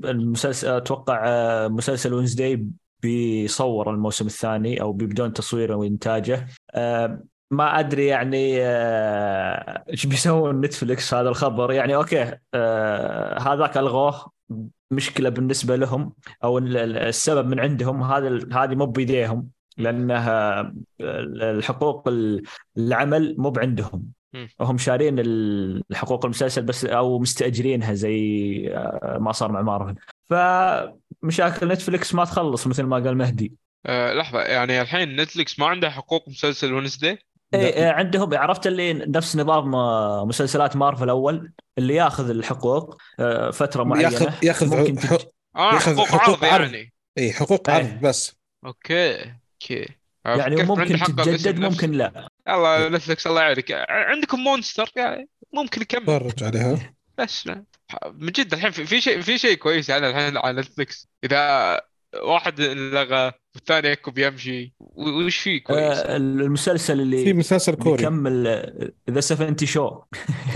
[0.06, 2.65] المسلسل أتوقع آه، مسلسل Wednesday
[3.02, 6.48] بيصور الموسم الثاني أو بيبدون تصويره وإنتاجه.
[6.72, 11.72] آه، ما أدري يعني آه، إيش بيسوون نتفلكس هذا الخبر.
[11.72, 14.32] يعني okay آه، هذاك ألغوه.
[14.91, 22.08] مشكلة بالنسبة لهم أو ال- ال- السبب من عندهم هذا هذه مو بيديهم لأنها الحقوق
[22.08, 22.43] ال-
[22.77, 24.06] العمل مو بعندهم.
[24.34, 24.49] مم.
[24.62, 29.95] هم شارين ال- الحقوق المسلسل بس أو مستأجرينها زي آه، ما صار مع مارفل.
[30.30, 33.54] فمشاكل نتفلكس ما تخلص مثل ما قال مهدي.
[33.86, 37.17] آه لحظة يعني الحين نتفلكس ما عندها حقوق مسلسل Wednesday
[37.54, 43.52] اي إيه عندهم عرفت اللي نفس نظام آه، مسلسلات مارفل الأول اللي ياخذ الحقوق آه،
[43.52, 46.62] فترة معينه ياخذ ياخذ ممكن حق- تج- آه ياخذ حقوق حقوق عرض.
[46.74, 46.94] يعني.
[47.18, 47.76] اي حقوق إيه.
[47.78, 48.36] عرض بس.
[48.65, 49.15] okay
[49.54, 49.86] okay.
[50.26, 51.60] يعني ممكن حق تتجدد.
[51.60, 52.28] ممكن لا.
[52.48, 53.72] يلا نتفلكس الله يعينك.
[53.90, 56.06] عندكم Monster يعني ممكن يكمل.
[56.06, 56.94] تفرج عليها.
[57.18, 57.48] بس
[58.14, 61.08] من جد الحين في في شيء في شيء كويس على الحين على نتفلكس.
[61.24, 61.82] إذا
[62.24, 67.97] واحد لغى والثاني يكو بيمشي و- وش فيه كويس؟ آه، المسلسل اللي في مسلسل كوري.
[67.97, 68.43] بيكمل
[69.10, 70.02] ذا 70 Show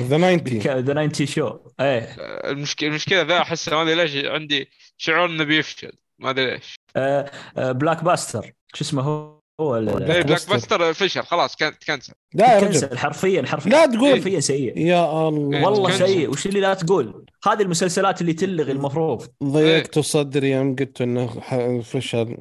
[0.01, 2.15] ذا 90 ذا 90 Show إيه.
[2.51, 5.91] المشكلة المشكلة ذا أحس ما أدري ليش عندي شعور إنه بيفشل.
[6.19, 6.75] ما أدري ليش.
[6.95, 10.93] آه، آه، Blockbuster شو اسمه هو؟ هو Block إيه، buster.
[10.93, 12.67] فشل خلاص كان cancel لا يا رجل.
[12.67, 13.71] cancel حرفيا حرفيا.
[13.71, 14.13] لا تقول.
[14.13, 14.77] حرفيا سيء.
[14.77, 15.65] يا الله.
[15.65, 16.07] والله cancel.
[16.07, 16.29] سيء.
[16.29, 19.27] وش اللي لا تقول؟ هذه المسلسلات اللي تلغي المفروض.
[19.43, 22.37] ضيقت صدري يوم قلت إنه ح- فشل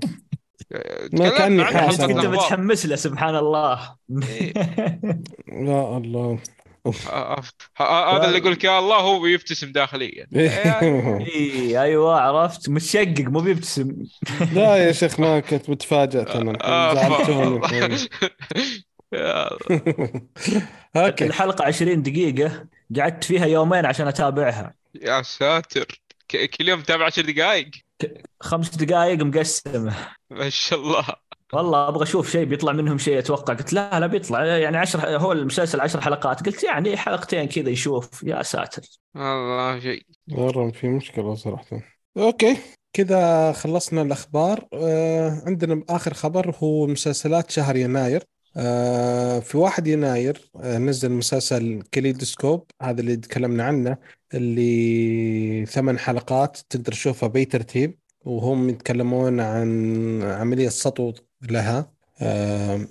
[1.18, 2.26] كأني عنه حاسس كنت.
[2.26, 3.96] متحمس له سبحان الله.
[4.22, 4.52] إيه.
[5.68, 6.20] يا الله.
[6.20, 6.38] آه، آه،
[7.78, 10.26] هذا اللي يقول لك يا الله هو يبتسم داخليا.
[10.34, 12.68] اي أيوه عرفت.
[12.68, 13.96] متشقق مو بيبتسم.
[14.52, 16.58] لا يا شيخ ما كنت متفاجئ أنا.
[16.64, 17.60] آه، زعلتوني
[19.14, 19.50] يا
[20.96, 21.26] أوكي.
[21.26, 22.66] الحلقة 20 دقيقة
[22.96, 24.74] قعدت فيها يومين عشان أتابعها.
[24.94, 25.86] يا ساتر.
[26.30, 27.70] كل يوم تابع 10 دقائق
[28.40, 29.94] خمس دقائق مقسمة.
[30.30, 31.04] ما شاء الله.
[31.54, 33.54] والله أبغى أشوف شيء بيطلع منهم شيء أتوقع.
[33.54, 34.44] قلت لا لا بيطلع.
[34.44, 36.46] يعني عشر هو المسلسل عشر حلقات.
[36.46, 38.22] قلت يعني حلقتين كذا يشوف.
[38.22, 38.82] يا ساتر.
[39.14, 40.02] والله شيء.
[40.32, 41.80] والله في مشكلة صراحة.
[42.16, 42.56] okay
[42.92, 44.68] كذا خلصنا الأخبار.
[44.72, 48.24] آه عندنا آخر خبر هو مسلسلات شهر يناير.
[48.56, 53.96] آه في 1 يناير آه نزل مسلسل Kaleidoscope هذا اللي تكلمنا عنه
[54.34, 57.98] اللي ثمان حلقات تقدر تشوفها بأي ترتيب.
[58.24, 61.12] وهم يتكلمون عن عملية سطو
[61.50, 61.94] لها.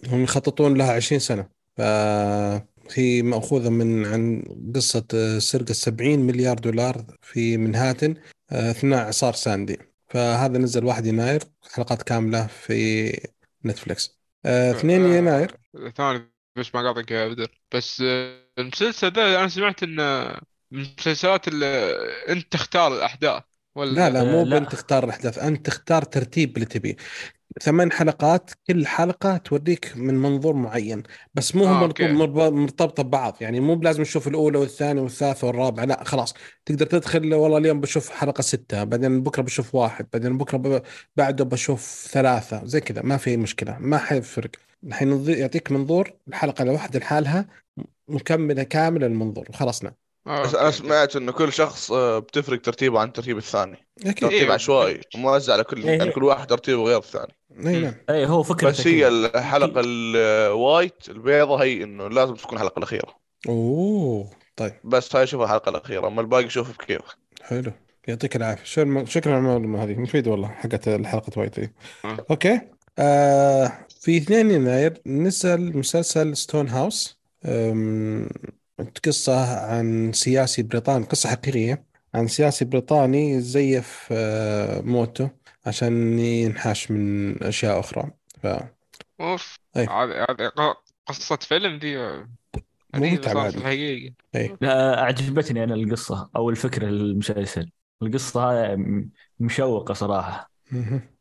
[0.07, 1.47] هم يخططون لها 20 سنة.
[1.77, 4.43] فهي مأخوذة من عن
[4.75, 8.15] قصة آه، سرقة 70 مليار دولار في منهاتن
[8.51, 9.79] آه، أثناء إعصار ساندي.
[10.07, 13.07] فهذا نزل 1 يناير حلقات كاملة في
[13.65, 15.17] نتفلكس آه، 2 آه.
[15.17, 15.57] يناير.
[15.95, 18.03] ثاني بس ما قاطعك يا بدر بس
[18.59, 20.23] المسلسل ذا أنا سمعت انه
[20.71, 21.95] من المسلسلات اللي
[22.29, 23.43] أنت تختار الأحداث
[23.75, 24.59] ولا؟ لا لا مو لا.
[24.59, 26.95] أنت تختار الأحداث أنت تختار ترتيب اللي تبيه.
[27.61, 32.07] ثمان حلقات كل حلقة توريك من منظور معين بس مو آه، هم okay.
[32.13, 36.33] مرتب- مرتبطة ببعض يعني مو بلازم تشوف الأولى والثانية والثالثة والرابعة لا خلاص.
[36.65, 40.81] تقدر تدخل والله اليوم بشوف حلقة ستة بعدين بكرة بشوف واحد بعدين بكرة ب...
[41.15, 44.51] بعده بشوف ثلاثة زي كذا ما في مشكلة ما حيفرق.
[44.83, 47.45] الحين يعطيك منظور الحلقة الواحدة لحالها
[48.07, 49.93] مكملة كاملة المنظور وخلصنا.
[50.25, 50.77] بس أنا okay.
[50.77, 53.87] سمعت إنه كل شخص آه، بتفرق ترتيبه عن الترتيب الثاني.
[54.05, 54.15] أكيد.
[54.15, 55.01] ترتيب إيه، عشوائي.
[55.15, 55.97] موزع على كل إيه.
[55.97, 57.35] يعني كل واحد ترتيبه غير الثاني.
[57.65, 57.93] أي نعم.
[58.09, 63.15] اي هو فكرة بس هي الحلقة ال white البيضة هي إنه لازم تكون الحلقة الأخيرة.
[63.49, 64.73] أوه طيب.
[64.83, 67.71] بس هاي شوفها الحلقة الأخيرة أما الباقي شوف بكيفك حلو.
[68.07, 68.63] يعطيك العافية.
[68.63, 69.95] شكرا شكرا على المعلومة هذه.
[69.95, 70.89] مفيدة والله حقت
[71.59, 71.73] دي
[72.05, 72.25] آه.
[72.31, 72.61] Okay.
[72.99, 78.29] آه في 2 يناير نزل مسلسل Stonehouse أم،
[79.05, 85.29] قصة عن سياسي بريطاني قصة حقيقية عن سياسي بريطاني زيف آه موته
[85.65, 88.11] عشان ينحاش من أشياء أخرى.
[88.43, 88.47] ف
[89.21, 89.85] أوف أي.
[89.87, 91.97] هذه قصة فيلم دي
[93.33, 94.13] بعد في الحقيقة
[94.61, 97.69] لا، أعجبتني أنا القصة أو الفكرة للمسلسل.
[98.01, 98.75] القصة
[99.39, 100.51] مشوقة صراحة.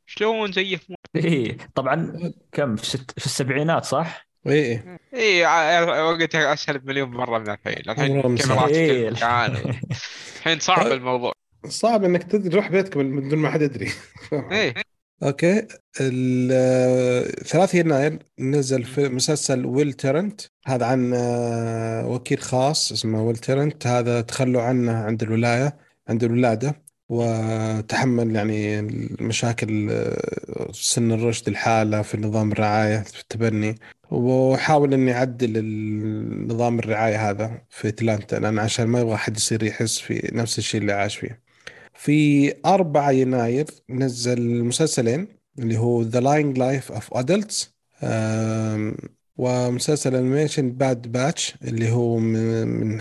[0.06, 3.20] شلون زيف مو- إيه طبعا كم في, ست...
[3.20, 8.37] في السبعينات صح؟ إيه إيه اي ع- وقتها أسهل بمليون مرة من الحين والله الحين.
[8.37, 9.09] كاميرات إيه.
[9.11, 9.57] كل مكان
[10.37, 10.92] الحين صعب طيب.
[10.92, 11.33] الموضوع.
[11.68, 13.90] صعب إنك تروح بيتك من دون ما حد يدري.
[14.52, 14.74] إيه.
[15.22, 15.66] أوكي.
[16.00, 20.40] ال 3 يناير نزل في مسلسل Will Trent.
[20.66, 23.87] هذا عن آه، وكيل خاص اسمه Will Trent.
[23.87, 25.76] هذا تخلوا عنه عند الولاية
[26.09, 26.83] عند الولادة.
[27.12, 33.75] وتحمل يعني المشاكل آه، سن الرشد الحالة في نظام الرعاية في التبني
[34.11, 35.64] وحاول إني أعدل
[36.48, 40.81] نظام الرعاية هذا في أتلانتا لأن عشان ما يبغى حد يصير يحس في نفس الشيء
[40.81, 41.40] اللي عاش فيه
[41.94, 47.66] في 4 يناير نزل مسلسلين اللي هو Lying Life of Adults
[48.03, 48.94] آم،
[49.37, 53.01] ومسلسل animation Bad Batch اللي هو من من.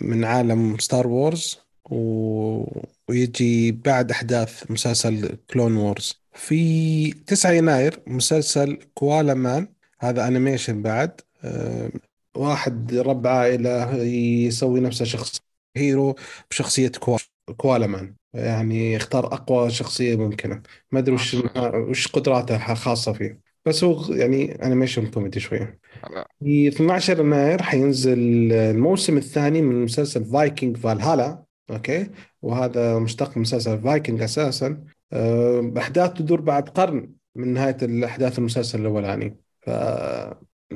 [0.00, 1.58] من عالم Star Wars
[1.90, 2.64] و...
[3.08, 9.68] ويجي بعد أحداث مسلسل Clone Wars في 9 يناير مسلسل Koala Man
[10.00, 11.20] هذا animation بعد.
[11.44, 11.90] آم،
[12.36, 13.94] واحد رب عائلة
[14.46, 15.40] يسوي نفسه شخص
[15.76, 16.14] hero
[16.50, 17.20] بشخصية كوالا
[17.56, 20.62] Koala Man يعني يختار أقوى شخصية ممكنة.
[20.92, 21.34] ما أدري وش
[21.74, 23.40] وش قدراته خاصة فيه.
[23.66, 25.78] بس هو يعني animation كوميدي شوية.
[26.40, 28.18] في 12 يناير حينزل
[28.52, 32.10] الموسم الثاني من مسلسل Viking Valhalla أوكي؟
[32.42, 34.84] وهذا مشتق من مسلسل فايكنج أساسا.
[35.12, 39.70] آه، أحداث تدور بعد قرن من نهاية الأحداث المسلسل الاولاني ف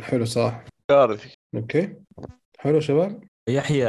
[0.01, 1.95] حلو صح؟ كارثي أوكي.
[2.59, 3.85] حلو شباب؟ يحيى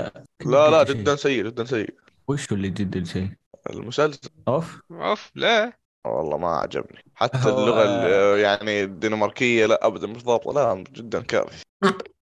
[0.45, 0.83] لا لا.
[0.83, 1.95] جدا سيء جدا سيء.
[2.27, 3.29] وش اللي جدا سيء؟
[3.69, 4.29] المسلسل.
[4.47, 4.81] أوف.
[4.91, 5.73] أوف لا.
[6.05, 7.03] والله ما عجبني.
[7.15, 11.63] حتى هو- اللغة ال- يعني الدنماركية لا ابدا مش ضابطه لا جدا كارثي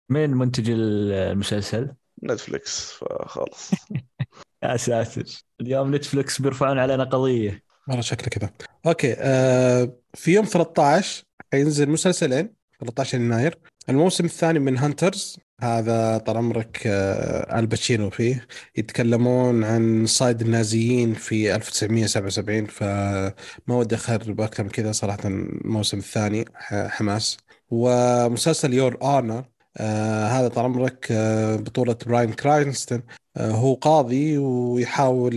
[0.10, 3.72] مين منتج المسلسل؟ Netflix فخلاص.
[4.64, 5.24] يا ساتر.
[5.62, 7.64] اليوم Netflix بيرفعون علينا قضية.
[7.88, 8.50] والله شكله كذا.
[8.86, 13.60] أوكي آه في يوم 13 حينزل مسلسلين 13 يناير.
[13.90, 18.48] الموسم الثاني من Hunters هذا طال عمرك آه Al Pacino فيه
[18.78, 23.34] يتكلمون عن صيد النازيين في 1977 فما
[23.68, 27.38] ودي أخرب أكثر من كذا صراحة الموسم الثاني حماس.
[27.70, 29.44] ومسلسل Your Honor
[29.78, 33.04] آه هذا طال عمرك آه بطولة Bryan Cranston.
[33.38, 35.34] هو قاضي ويحاول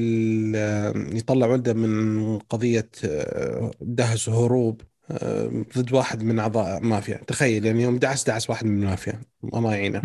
[0.57, 4.81] آه يطلع ولده من قضية آه دهس وهروب
[5.11, 7.17] آه ضد واحد من أعضاء مافيا.
[7.17, 10.03] تخيل يعني يوم دعس دعس واحد من المافيا الله يعينه.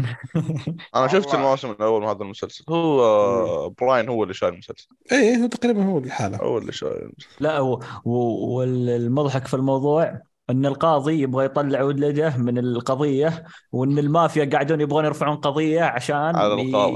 [0.95, 1.33] أنا شفت.
[1.35, 2.63] الموسم الأول من هذا المسلسل.
[2.69, 4.87] هو آه، براين هو اللي شايل المسلسل.
[5.11, 6.93] إيه هو تقريبا هو الحالة هو اللي شايل.
[6.93, 7.35] المسلسل.
[7.39, 7.59] لا
[8.05, 15.35] والمضحك في الموضوع إن القاضي يبغى يطلع ولده من القضية وإن المافيا قاعدون يبغون يرفعون
[15.37, 16.33] قضية عشان.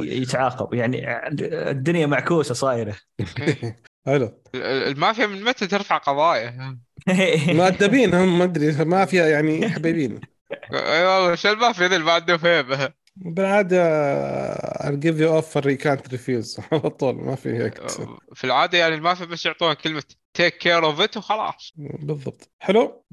[0.04, 0.74] يتعاقب.
[0.74, 1.28] يعني
[1.72, 2.96] الدنيا معكوسة صايرة.
[4.08, 4.42] حلو.
[4.56, 6.78] ال- المافيا من متى ترفع قضايا؟
[7.60, 8.86] مؤدبين هم ما أدري.
[8.86, 10.20] مافيا يعني حبيبين.
[10.74, 13.78] أي والله شو المافيا ذي اللي ما عندهم هيبه بالعادة
[14.56, 16.62] I'll give you offer you can't refuse.
[16.72, 17.88] على طول ما في هيك.
[18.34, 21.74] في العادة يعني المافيا بس يعطوها كلمة take care of it وخلاص.
[21.78, 22.50] بالضبط.
[22.60, 23.04] حلو.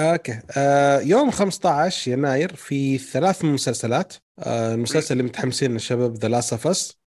[0.00, 0.40] أوكي.
[0.56, 4.14] آه يوم 15 يناير في ثلاث مسلسلات.
[4.38, 6.98] آه المسلسل اللي متحمسين الشباب The Last of Us.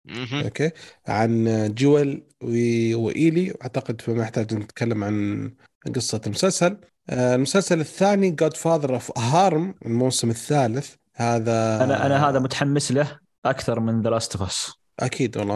[0.44, 0.70] أوكي.
[1.08, 1.44] عن
[1.78, 3.54] جويل و- وإيلي.
[3.62, 5.50] أعتقد فما يحتاج نتكلم عن
[5.94, 6.76] قصة المسلسل.
[7.10, 10.94] آه المسلسل الثاني Godfather of Harlem الموسم الثالث.
[11.14, 15.54] هذا أنا أنا هذا متحمس له أكثر من The Last of Us أكيد والله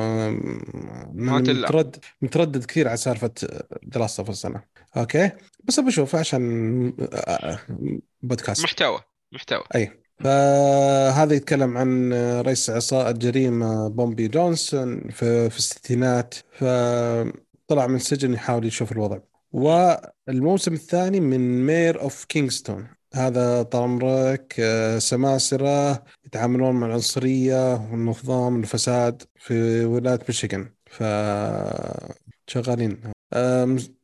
[1.14, 1.38] ما.
[1.38, 3.30] متردد متردد كثير على سالفة
[3.82, 4.62] دراسة في السنة.
[4.96, 5.30] أوكي؟
[5.64, 6.92] بس بشوف عشان
[8.22, 8.64] بودكاست.
[8.64, 9.00] محتوى
[9.32, 9.62] محتوى.
[9.74, 10.00] أي.
[10.18, 16.34] فهذا يتكلم عن رئيس عصابة جريمة Bumpy Johnson في, في الستينات.
[16.52, 19.18] فطلع من السجن يحاول يشوف الوضع.
[19.52, 28.56] والموسم الثاني من Mayor of Kingstown هذا طال عمرك آه، سماسرة يتعاملون مع العنصرية والنظام
[28.56, 30.74] والفساد في ولاية ميشيغان.
[30.86, 31.02] ف
[32.46, 33.00] شغالين.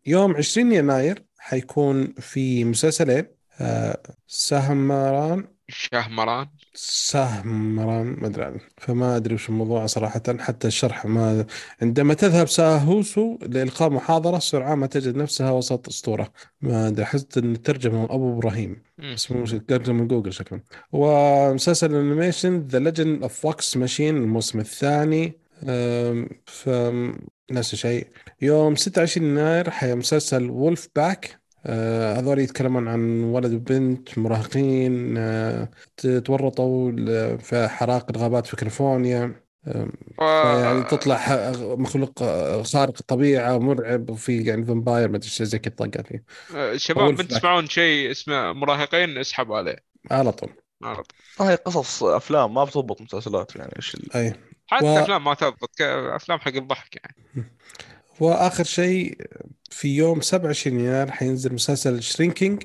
[0.06, 3.26] يوم 20 يناير حيكون في مسلسلين
[3.60, 6.46] آه، سهمران شهمران.
[6.74, 8.60] سهمران ما أدري عنه.
[8.78, 11.46] فما أدري وش الموضوع صراحة حتى الشرح ما
[11.82, 16.32] عندما تذهب ساهوسو لإلقاء محاضرة سرعان ما تجد نفسها وسط أسطورة.
[16.60, 18.82] ما أدري حسيت إن الترجمة من أبو إبراهيم.
[18.98, 20.60] بس مو ترجمة من جوجل شكله
[20.92, 25.38] ومسلسل ال animation The Legend of Vox Machina الموسم الثاني.
[26.46, 26.68] ف
[27.50, 28.06] نفس الشيء.
[28.42, 31.40] يوم 26 يناير حي مسلسل Wolf Pack
[32.16, 35.68] هذول يتكلمون عن ولد وبنت مراهقين آه،
[36.24, 36.92] تورطوا
[37.36, 39.46] في حرائق الغابات في كاليفورنيا
[40.18, 46.06] يعني تطلع مخلوق آه، خارق الطبيعة مرعب وفي يعني vampire ما أدري زي كذا طقات
[46.06, 46.24] فيه
[46.56, 47.38] آه، شباب Wolf من Pack.
[47.38, 49.76] تسمعون شيء اسمه مراهقين؟ اسحبوا عليه.
[50.10, 50.50] على طول.
[50.82, 51.06] على طول.
[51.40, 53.96] هاي قصص أفلام ما بتضبط مسلسلات يعني إيش
[54.66, 57.16] حتى و- أفلام ما تضبط أفلام حق الضحك يعني.
[58.20, 59.18] واخر شيء
[59.70, 62.62] في يوم 27 يناير حينزل مسلسل Shrinking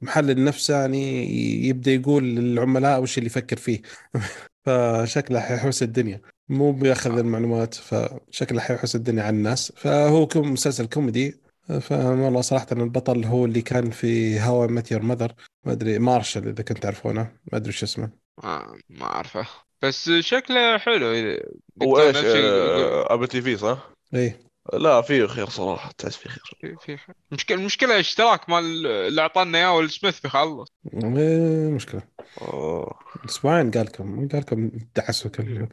[0.00, 1.26] محلل نفساني
[1.68, 3.82] يبدأ يقول للعملاء وش اللي يفكر فيه.
[4.64, 6.20] فشكله حيحوس الدنيا.
[6.48, 9.72] مو بياخذ المعلومات فشكله حيحوس الدنيا على الناس.
[9.76, 11.40] فهو كم مسلسل كوميدي.
[11.80, 15.34] فوالله صراحة البطل هو اللي كان في How Met Your Mother
[15.64, 17.22] ما أدري Marshall إذا كنت تعرفونه.
[17.52, 18.10] ما أدري وش اسمه.
[18.44, 19.67] ما, ما أعرفه.
[19.82, 21.46] بس شكله حلو إذا-
[21.82, 24.40] هو دكتور إيش نفسي يقول- آه، Apple TV صح؟ إيه
[24.72, 26.76] لا فيه خير صراحة تحس فيه خير.
[26.80, 30.68] في في مشكلة المشكلة اشتراك مال اللي أعطانا إياه Will Smith بيخلص.
[30.94, 32.02] إيه مشكلة.
[32.40, 32.98] أوه.
[33.28, 35.68] أسبوعين قال لكم قال لكم دعسوا كل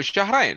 [0.00, 0.56] شهرين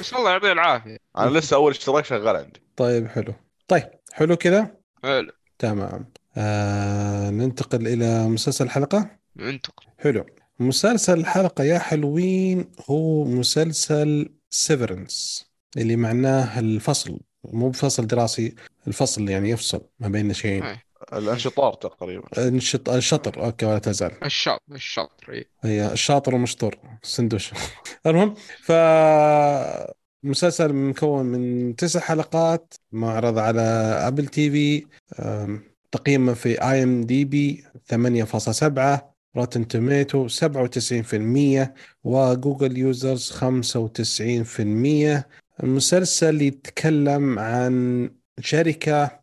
[0.00, 0.96] بس الله يعطيه العافية.
[1.18, 2.62] أنا لسه أول اشتراك شغال عندي.
[2.76, 3.34] طيب حلو.
[3.68, 5.32] طيب حلو كذا؟ حلو.
[5.58, 6.12] تمام.
[6.36, 10.26] آه ننتقل إلى مسلسل الحلقة؟ انتقل حلو.
[10.60, 17.20] مسلسل الحلقة يا حلوين هو مسلسل Severance اللي معناه الفصل.
[17.44, 18.54] مو بفصل دراسي
[18.88, 20.64] الفصل يعني يفصل ما بين شيئين.
[21.12, 22.48] الانشطار تقريبا.
[22.48, 22.88] انشط...
[22.88, 24.24] الشطر أوكي ولا تزال.
[24.24, 25.44] الشاطر الشاطر.
[25.60, 27.50] هي الشاطر ومشطور سندوش.
[28.06, 28.72] المهم ف
[30.22, 33.60] مسلسل مكون من تسع حلقات معروض على
[34.06, 34.86] Apple TV
[35.92, 41.68] تقييمه في IMDb 8.7 Rotten Tomatoes 97%
[42.04, 45.24] و Google users 95%
[45.62, 49.20] المسلسل يتكلم عن شركة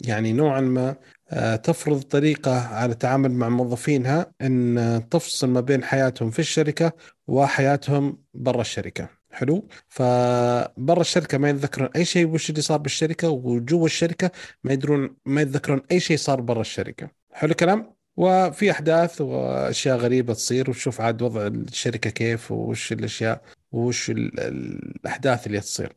[0.00, 0.96] يعني نوعا ما
[1.32, 6.92] آه، تفرض طريقة على التعامل مع موظفينها أن تفصل ما بين حياتهم في الشركة
[7.26, 9.08] وحياتهم برا الشركة.
[9.30, 14.30] حلو؟ فبرا الشركة ما يتذكرون أي شيء وش اللي صار بالشركة وجوا الشركة
[14.64, 17.10] ما يدرون ما يتذكرون أي شيء صار برا الشركة.
[17.32, 24.10] حلو الكلام؟ وفي أحداث وأشياء غريبة تصير وتشوف عاد وضع الشركة كيف وش الأشياء وش
[24.10, 25.92] ال- الأحداث اللي تصير.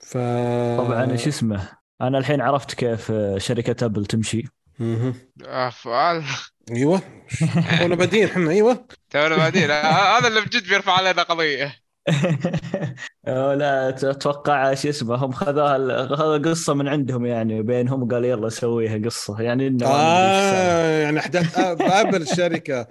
[0.00, 0.18] ف
[0.78, 1.68] طبعا شو اسمه؟
[2.00, 4.44] أنا الحين عرفت كيف شركة أبل تمشي.
[5.42, 6.24] أفعال.
[6.70, 7.02] أيوه.
[7.80, 8.86] تونا بادين إحنا أيوه.
[9.10, 9.70] تونا بعدين.
[9.70, 11.85] هذا اللي بجد بيرفع علينا قضية.
[13.26, 18.98] لا أتوقع شو اسمه هم خذوها هذا قصة من عندهم يعني بينهم قال يلا سويها
[19.04, 19.40] قصة.
[19.40, 19.86] يعني إنه.
[19.86, 22.86] آه يعني أحداث آه، ابل الشركة.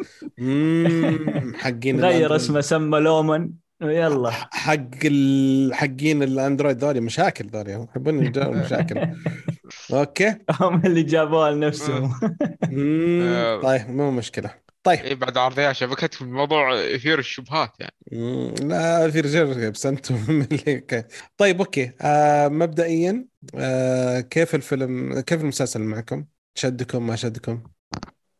[1.55, 2.35] حقين غير.
[2.35, 3.49] اسمه سمى لومن.
[3.81, 4.31] يلا.
[4.31, 5.73] حق ال...
[5.73, 7.87] حقين ال Android ذولي مشاكل ذولي.
[7.89, 9.07] يحبون يجاوبون مشاكل.
[9.93, 10.35] okay.
[10.59, 12.11] هم اللي جابوها لنفسهم.
[13.23, 13.61] آه.
[13.61, 14.64] طيب مو مشكلة.
[14.85, 14.99] طيب.
[14.99, 17.95] إيه بعد عرضها شبكتكم الموضوع يثير الشبهات يعني.
[18.61, 20.45] لا في رجال بس أنتم
[21.37, 21.91] طيب okay.
[22.01, 27.63] آه مبدئيا آه كيف الفيلم كيف المسلسل معكم؟ شدكم ما شدكم؟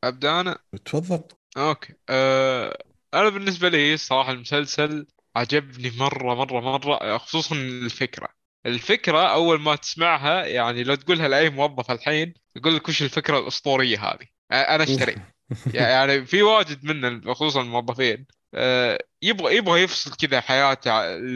[0.04, 1.24] أبدأ أنا؟ تفضل.
[1.58, 1.94] okay.
[2.10, 2.78] أه
[3.14, 8.28] أنا بالنسبة لي الصراحه المسلسل عجبني مرة مرة مرة خصوصا الفكرة.
[8.66, 14.00] الفكرة أول ما تسمعها يعني لو تقولها لأي موظف الحين يقول لك وش الفكرة الأسطورية
[14.00, 15.16] هذه؟ أنا اشتري
[15.74, 18.26] يعني في واجد من خصوصا الموظفين.
[18.54, 20.92] أه، يبغى يبغى يفصل كذا حياته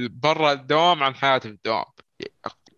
[0.07, 1.85] برا الدوام عن حياته في الدوام.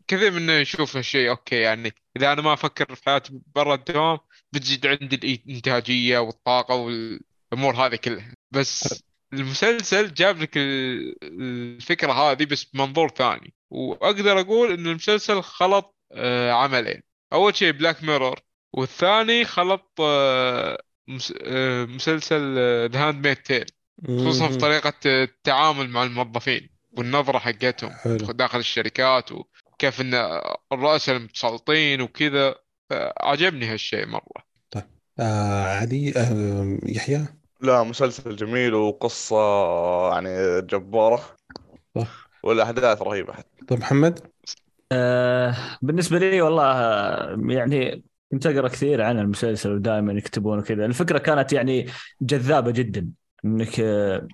[0.08, 4.20] كثير منا يشوف هالشيء okay يعني إذا أنا ما أفكر في حياتي برا الدوام
[4.52, 8.34] بتزيد عندي الإنتاجية والطاقة والأمور هذه كلها.
[8.52, 13.54] بس المسلسل جاب لك ال- الفكرة هذه بس بمنظور ثاني.
[13.70, 17.02] وأقدر أقول إن المسلسل خلط آه، عملين.
[17.34, 18.40] أول شيء Black Mirror
[18.74, 22.56] والثاني خلط آه، آه، مسلسل
[22.90, 23.66] The Handmaid's Tale
[24.08, 24.60] خصوصا في مم.
[24.60, 28.18] طريقة التعامل مع الموظفين والنظرة حقتهم حلو.
[28.18, 32.56] داخل الشركات وكيف إن الرؤساء المتسلطين وكذا.
[33.22, 34.52] عجبني هالشيء مرة.
[35.20, 37.26] آه علي آه يحيى؟
[37.62, 39.38] لا مسلسل جميل وقصة
[40.14, 41.36] يعني جبارة.
[41.96, 42.30] صح.
[42.44, 43.34] والأحداث رهيبة.
[43.34, 44.20] حتى طيب محمد؟
[44.92, 50.86] آه بالنسبة لي والله آه، يعني كنت أقرأ كثير عن المسلسل ودائما يكتبون وكذا.
[50.86, 51.86] الفكرة كانت يعني
[52.22, 53.10] جذابة جدا.
[53.46, 54.28] إنك آه،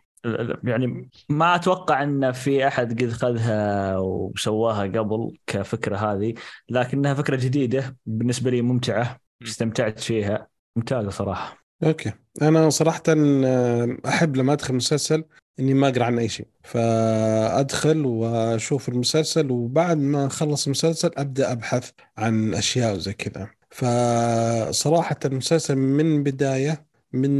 [0.63, 6.33] يعني ما أتوقع إن في أحد قد خذها وسواها قبل كفكرة هذه
[6.69, 9.19] لكنها فكرة جديدة بالنسبة لي ممتعة.
[9.43, 10.47] استمتعت فيها.
[10.75, 11.57] ممتازة صراحة.
[11.83, 12.13] أوكي.
[12.41, 15.23] أنا صراحة آه، أحب لما أدخل مسلسل
[15.59, 16.47] إني ما أقرأ عن أي شيء.
[16.63, 23.56] فأدخل وأشوف المسلسل وبعد ما أخلص المسلسل أبدأ أبحث عن أشياء وزي كذا.
[23.69, 27.31] فصراحة المسلسل من بداية من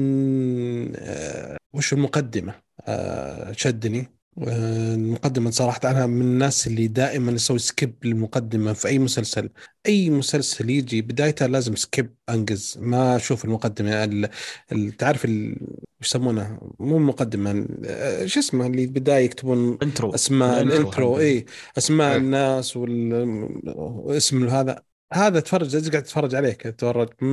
[0.95, 2.55] آه، وش المقدمة؟
[2.87, 4.17] آه، شدني.
[4.47, 9.49] آه، المقدمة صراحة أنا من الناس اللي دائما أسوي skip للمقدمة في أي مسلسل.
[9.85, 14.03] أي مسلسل يجي بدايته لازم skip أنجز ما أشوف المقدمة.
[14.03, 14.29] ال-
[14.71, 20.70] ال- تعرف وش يسمونه؟ مو المقدمة آه، شو اسمه اللي بداية يكتبون intro أسماء ال
[20.70, 21.19] intro.
[21.19, 21.45] اي
[21.77, 22.17] أسماء إيه.
[22.17, 24.86] الناس والاسم هذا.
[25.13, 27.23] هذا تفرج لازم قاعد تتفرج عليك تتفرج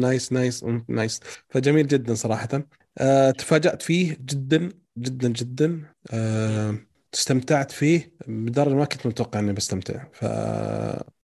[0.00, 2.48] nice nice nice فجميل جدا صراحة.
[2.98, 4.68] آه، تفاجأت فيه جدا
[4.98, 5.82] جدا جدا.
[6.12, 6.78] آه،
[7.14, 10.04] استمتعت فيه بدرجة ما كنت متوقع إني بستمتع.
[10.12, 10.24] ف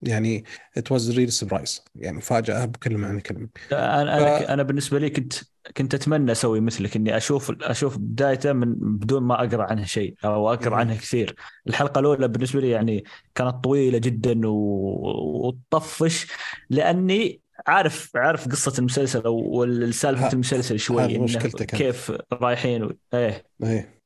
[0.03, 0.45] يعني
[0.77, 5.11] it was real surprise يعني مفاجأة بكل معنى الكلمة أنا أنا ف- أنا بالنسبة لي
[5.11, 5.33] كنت
[5.77, 10.53] كنت أتمنى أسوي مثلك إني أشوف أشوف بدايته من بدون ما أقرأ عنها شيء أو
[10.53, 10.77] أقرأ.
[10.77, 11.35] عنها كثير.
[11.67, 16.27] الحلقة الأولى بالنسبة لي يعني كانت طويلة جدا و- وتطفش
[16.71, 21.67] لأني عارف عارف قصة المسلسل أو سالفه المسلسل شوي مشكلتك.
[21.67, 22.93] كيف رايحين و...
[23.15, 23.45] إيه.
[23.63, 23.98] إيه.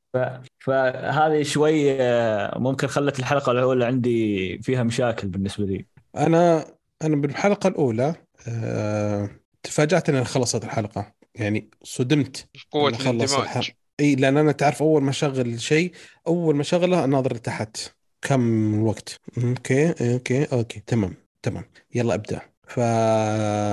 [0.59, 5.85] فهذه شوي آه، ممكن خلت الحلقة الأولى عندي فيها مشاكل بالنسبة لي.
[6.17, 6.65] أنا
[7.01, 8.15] أنا بالحلقة الأولى
[8.47, 9.29] آه،
[9.63, 11.13] تفاجأت انها خلصت الحلقة.
[11.35, 15.91] يعني صدمت قوه الاندماج إي لأن أنا تعرف أول ما أشغل شيء
[16.27, 17.77] أول ما أشغله أناظر لتحت.
[18.21, 21.63] كم الوقت okay okay okay تمام تمام.
[21.95, 22.41] يلا ابدأ.
[22.67, 22.77] ف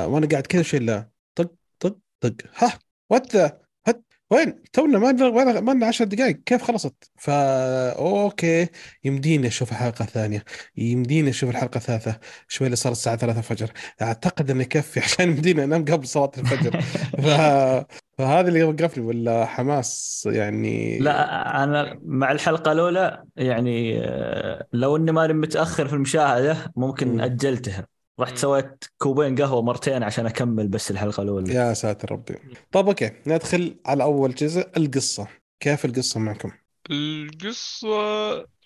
[0.06, 2.34] وأنا قاعد كذا شيء لا طق طق طق.
[2.56, 2.78] ها
[3.10, 3.60] what the؟
[4.30, 8.68] وين؟ تونا ما لنا ما لنا 10 دقائق كيف خلصت؟ فا okay.
[9.04, 10.44] يمديني أشوف الحلقة الثانية.
[10.76, 12.18] يمديني أشوف الحلقة الثالثة.
[12.48, 13.70] شوي اللي صار الساعة 3 الفجر.
[14.02, 16.80] أعتقد انه يكفي عشان يمديني أنام قبل صلاة الفجر.
[17.22, 17.26] ف...
[18.18, 19.04] فهذا اللي وقفني.
[19.04, 25.94] ولا حماس يعني؟ لا أنا مع الحلقة الأولى يعني آه، لو إني ماني متأخر في
[25.94, 27.20] المشاهدة ممكن مم.
[27.20, 27.99] أجلتها.
[28.20, 28.38] رحت.
[28.38, 31.54] سويت كوبين قهوة مرتين عشان أكمل بس الحلقة الأولى.
[31.54, 32.34] يا ساتر ربي.
[32.72, 33.10] طب okay.
[33.26, 35.28] ندخل على أول جزء القصة.
[35.60, 36.52] كيف القصة معكم؟
[36.90, 37.96] القصة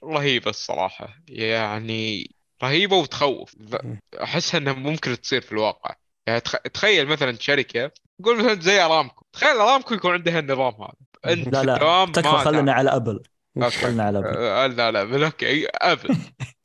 [0.04, 1.08] رهيبة الصراحة.
[1.28, 2.30] يعني
[2.62, 3.54] رهيبة وتخوف.
[3.58, 4.00] مم.
[4.22, 5.94] أحسها أنها ممكن تصير في الواقع.
[6.26, 6.56] يعني تخ...
[6.56, 7.90] تخيل مثلا شركة
[8.24, 9.24] قول مثلا زي أرامكو.
[9.32, 10.94] تخيل أرامكو يكون عندها النظام هذا.
[11.34, 12.06] أنت لا لا.
[12.12, 12.78] تكفى ما خلنا تعرف.
[12.78, 13.22] على Apple.
[13.56, 13.70] okay.
[13.70, 14.26] خلنا على أبل.
[14.26, 15.26] آه، لا لا.
[15.26, 16.16] okay Apple.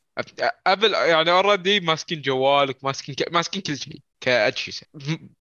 [0.67, 3.33] Apple يعني already ماسكين جوالك ماسكين ك...
[3.33, 4.81] ماسكين كل شيء كأجهزة.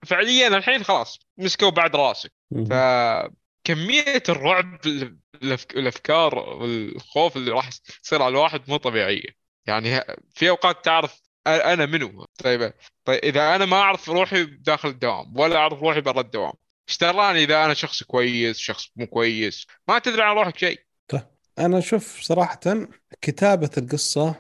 [0.07, 2.33] فعليا الحين خلاص مسكوا بعد راسك.
[2.70, 4.81] فكميه الرعب.
[5.77, 7.70] الأفكار والخوف اللي راح
[8.05, 9.47] يصير على الواحد مو طبيعية.
[9.66, 10.01] يعني
[10.35, 12.72] في أوقات تعرف أنا منو؟ طيب
[13.05, 16.53] طيب إذا أنا ما أعرف روحي داخل الدوام ولا أعرف روحي برا الدوام
[16.89, 20.81] إيش إذا أنا شخص كويس شخص مو كويس ما تدري عن روحك شيء.
[21.59, 22.61] أنا أشوف صراحة
[23.22, 24.35] كتابة القصة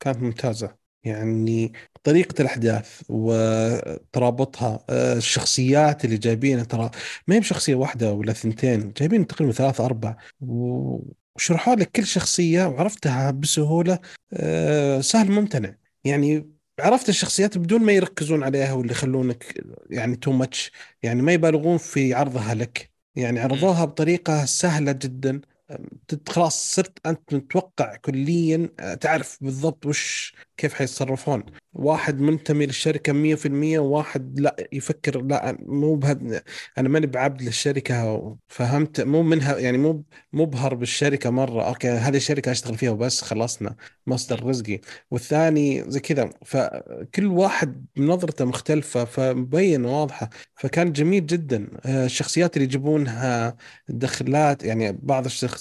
[0.00, 0.76] كانت ممتازة.
[1.04, 1.72] يعني
[2.04, 6.90] طريقة الأحداث وترابطها آه، الشخصيات اللي جايبينها ترى
[7.28, 13.30] ما هي بشخصية واحدة ولا ثنتين جايبين تقريبا ثلاثة أربع وشرحوا لك كل شخصية وعرفتها
[13.30, 13.98] بسهولة
[14.32, 15.76] آه، سهل ممتنع.
[16.04, 16.50] يعني
[16.80, 20.72] عرفت الشخصيات بدون ما يركزون عليها واللي يخلونك يعني تو ماتش
[21.02, 22.90] يعني ما يبالغون في عرضها لك.
[23.16, 25.40] يعني عرضوها بطريقة سهلة جدا.
[26.28, 31.44] خلاص صرت أنت متوقع كليا آه، تعرف بالضبط وش كيف حيتصرفون.
[31.72, 36.42] واحد منتمي للشركة 100% وواحد لا يفكر لا مو بهد
[36.78, 42.50] أنا ماني بعبد للشركة فهمت مو منها يعني مو مبهر بالشركة مرة أوكي هذه الشركة
[42.52, 44.80] أشتغل فيها وبس خلصنا مصدر رزقي.
[45.10, 50.30] والثاني زي كذا فكل واحد نظرته مختلفة فمبين واضحة.
[50.54, 53.56] فكان جميل جدا آه، الشخصيات اللي يجيبونها
[53.90, 55.55] الدخلات يعني بعض الشخصيات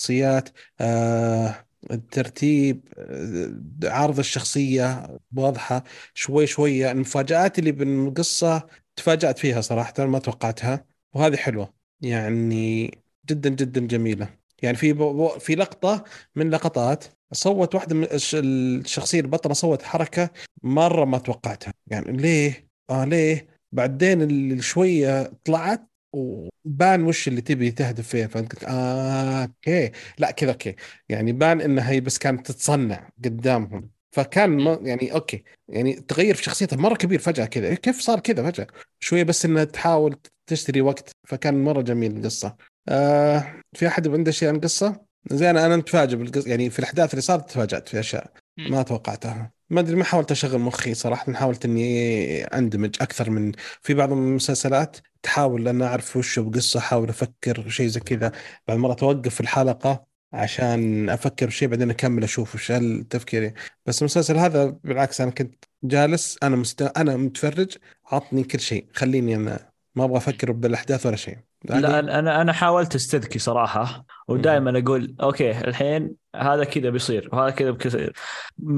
[0.82, 5.84] آه، الترتيب آه، عرض الشخصية واضحة
[6.14, 12.86] شوي شوية المفاجآت اللي بالقصة تفاجأت فيها صراحة ما توقعتها وهذه حلوة يعني
[13.30, 14.30] جدا جدا جميلة
[14.64, 14.94] يعني في
[15.40, 16.04] في لقطة
[16.36, 20.30] من لقطات صوت واحدة من الش- الشخصية البطلة صوت حركة
[20.64, 28.08] مرة ما توقعتها يعني ليه؟ آه ليه؟ بعدين شوية طلعت وبان وش اللي تبي تهدف
[28.08, 29.92] فيه فأنت قلت آه okay.
[30.18, 30.76] لا كذا okay.
[31.10, 33.90] يعني بان انها هي بس كانت تتصنع قدامهم.
[34.12, 35.44] فكان ما يعني okay.
[35.70, 37.74] يعني تغير في شخصيتها مرة كبير فجأة كذا.
[37.74, 38.68] كيف صار كذا فجأة؟
[39.00, 40.16] شوية بس إنها تحاول
[40.48, 41.12] تشتري وقت.
[41.28, 42.56] فكان مرة جميل القصة.
[42.90, 46.50] آه في أحد عنده شيء عن القصة زين أنا متفاجئ بالقصة.
[46.50, 49.55] يعني في الأحداث اللي صارت تفاجأت في أشياء ما توقعتها.
[49.70, 53.52] ما أدري ما حاولت أشغل مخي صراحة حاولت إني أندمج أكثر من
[53.82, 58.32] في بعض المسلسلات تحاول أن أعرف وش بقصة أحاول أفكر شيء زي كذا.
[58.68, 63.54] بعد مرة توقف الحلقة عشان أفكر بشيء بعدين أكمل أشوف وش التفكيري
[63.86, 66.82] بس المسلسل هذا بالعكس أنا كنت جالس أنا مست...
[66.82, 71.55] أنا متفرج عطني كل شيء خليني أنا ما أبغى أفكر بالاحداث ولا شيء.
[71.70, 77.72] لا أنا أنا حاولت أستذكي صراحة ودائما أقول أوكي الحين هذا كذا بيصير وهذا كذا
[77.72, 78.14] بيصير.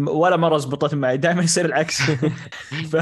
[0.08, 2.02] ولا مرة زبطت معي دائما يصير العكس.
[2.92, 2.96] ف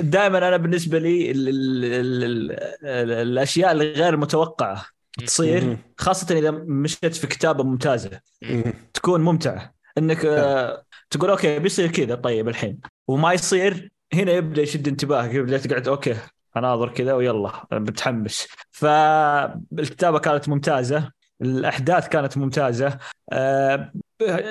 [0.00, 2.52] دائما أنا بالنسبة لي ال ال ال
[2.84, 4.84] ال الأشياء الغير متوقعة
[5.26, 5.76] تصير.
[5.98, 8.20] خاصة إذا مشيت في كتابة ممتازة.
[8.42, 8.74] مم.
[8.94, 9.74] تكون ممتعة.
[9.98, 12.80] إنك آه، تقول okay بيصير كذا طيب الحين.
[13.08, 16.16] وما يصير هنا يبدأ يشد انتباهك يبدأ تقعد okay
[16.58, 21.10] اناظر كذا ويلا بتحمس فالكتابه كانت ممتازة
[21.42, 22.98] الأحداث كانت ممتازة.
[23.32, 23.92] آه،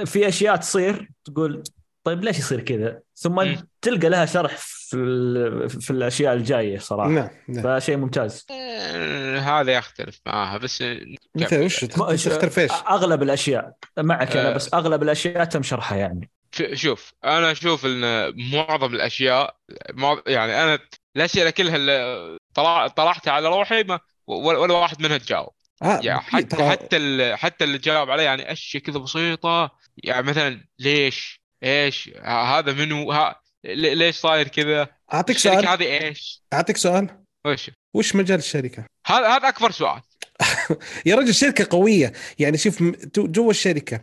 [0.06, 1.64] في أشياء تصير تقول
[2.04, 3.68] طيب ليش يصير كذا؟ ثم مم.
[3.82, 7.10] تلقى لها شرح في ال- في الأشياء الجاية صراحة.
[7.10, 7.80] نعم نعم.
[7.80, 8.46] فشيء ممتاز.
[8.52, 10.84] آه، هذا يختلف معاها بس
[11.36, 14.54] مثل وش تختلف إيش؟ أغلب الأشياء معك أنا آه.
[14.56, 16.30] بس أغلب الأشياء تم شرحها يعني.
[16.74, 19.56] شوف أنا أشوف إن معظم الأشياء
[20.28, 20.80] يعني أنا
[21.18, 22.38] الاسئله كلها اللي
[22.96, 25.50] طرحتها على روحي ما ولا واحد منها تجاوب.
[25.84, 29.72] آه يعني حتى ترى- حتى ال- حتى اللي جاوب علي يعني اشياء كذا بسيطة؟
[30.04, 35.68] يعني مثلا ليش؟ إيش؟ هذا منو؟ ها لي- ليش صاير كذا؟ أعطيك سؤال.
[35.68, 37.24] هذه إيش؟ أعطيك سؤال.
[37.48, 40.02] وش؟ وش مجال الشركة؟ هذا هذا أكبر سؤال.
[41.06, 42.14] يا رجل شركة قوية.
[42.40, 42.84] يعني شوف
[43.18, 44.02] جوا الشركة.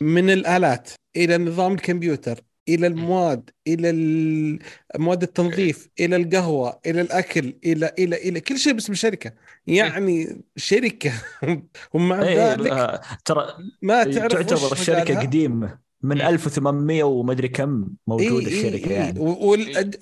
[0.00, 4.58] من الآلات إلى نظام الكمبيوتر إلى المواد إلى ال-
[4.98, 9.32] مواد التنظيف إلى القهوة إلى الأكل إلى إلى إلى كل شيء باسم الشركة
[9.66, 11.12] يعني شركة.
[11.94, 13.46] ومع إيه، ذلك ترى
[13.82, 15.20] ما تعرف تعتبر الشركة.
[15.20, 18.96] قديمة من 1800 ومدري كم موجودة إيه إيه الشركة إيه.
[18.96, 19.20] يعني.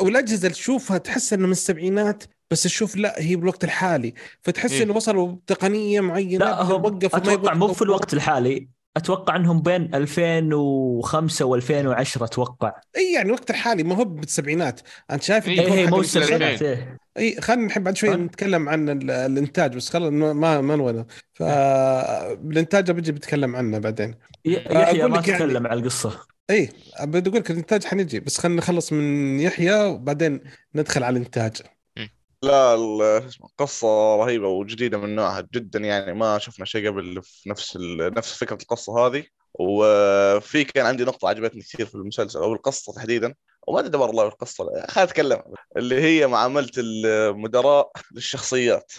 [0.00, 4.14] والأجهزة اللي تشوفها تحس إنه من السبعينات بس تشوف لا هي بالوقت الحالي.
[4.42, 4.82] فتحس إيه.
[4.82, 8.68] إنه وصلوا بتقنية معينة لا هم وقفوا أتوقع مو في الوقت الحالي.
[8.96, 12.72] أتوقع إنهم بين 2005 و2010 أتوقع.
[12.96, 14.80] إي يعني الوقت الحالي ما هو بالسبعينات.
[15.10, 16.00] أنت شايف إيه، إي هي حق مو.
[16.00, 16.62] السبعينات.
[17.18, 17.40] إي.
[17.40, 23.12] خلينا نحب بعد شوي؟ نتكلم عن ال- الإنتاج بس خلاص ما ما نبغى فالانتاج بجي
[23.12, 24.14] بتكلم عنه بعدين.
[24.44, 26.20] يحيى ما لك يعني- تكلم عن القصة.
[26.50, 26.68] إي
[27.00, 30.40] بدي أقول لك الإنتاج حنجي بس خلينا نخلص من يحيى وبعدين
[30.74, 31.56] ندخل على الإنتاج.
[32.42, 37.50] لا ال- اسمه قصة رهيبة وجديدة من نوعها جدا يعني ما شفنا شيء قبل في
[37.50, 38.14] نفس ال...
[38.14, 39.24] نفس فكرة القصة هذه.
[39.54, 43.34] وفي كان عندي نقطة عجبتني كثير في المسلسل أو القصة تحديدا.
[43.66, 45.42] وما أدري دبر الله القصة خلينا نتكلم
[45.76, 48.92] اللي هي معاملة المدراء للشخصيات.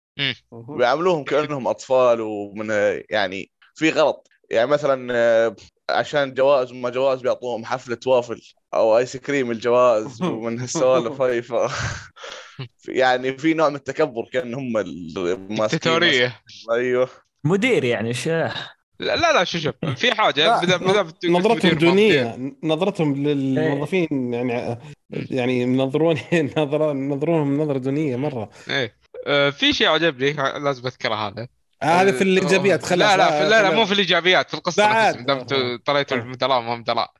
[0.77, 2.69] بيعاملوهم كأنهم أطفال ومن
[3.09, 5.55] يعني في غلط يعني مثلا
[5.89, 8.41] عشان جوائز وما جوائز بيعطوهم حفلة وافل
[8.73, 11.53] أو آيس كريم الجوائز ومن هالسوالف هاي ف
[12.87, 16.41] يعني في نوع من التكبر كأن هم الماسكين دكتاتوريه
[16.71, 17.09] أيوه.
[17.43, 19.75] مدير يعني إيش؟ لا لا لا شوف شوف.
[19.95, 21.79] في حاجة لا، بدأ بدأ نظرتهم ما.
[21.79, 24.77] دونية نظرتهم للموظفين يعني
[25.09, 26.17] يعني منظرون
[26.57, 28.49] نظر نظرونهم نظرة دونية مرة.
[28.69, 28.95] إيه.
[29.27, 31.47] آه، في شيء عجبني لازم اذكره هذا
[31.83, 32.99] هذا في الإيجابيات خلاص.
[32.99, 35.15] لا لا في لا, لا مو في الإيجابيات في القصة بعد.
[35.15, 35.79] نفسها دام آه.
[35.85, 36.21] طلعتوا آه.
[36.21, 37.11] المدراء ما هم مدراء.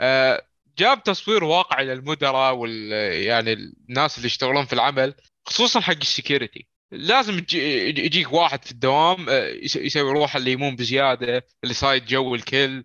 [0.00, 0.42] آه،
[0.78, 5.14] جاب تصوير واقعي للمدراء وال يعني الناس اللي يشتغلون في العمل
[5.46, 6.68] خصوصا حق ال security.
[6.92, 12.06] لازم يجي- يجيك واحد في الدوام آه، يس- يسوي روحه اللي يمون بزيادة اللي صايد
[12.06, 12.84] جو الكل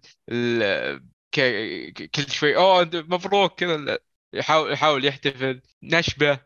[2.16, 3.60] كل شوي أوه مبروك.
[3.60, 3.98] كذا
[4.34, 6.40] يحاول يحاول يحتفل نشبة.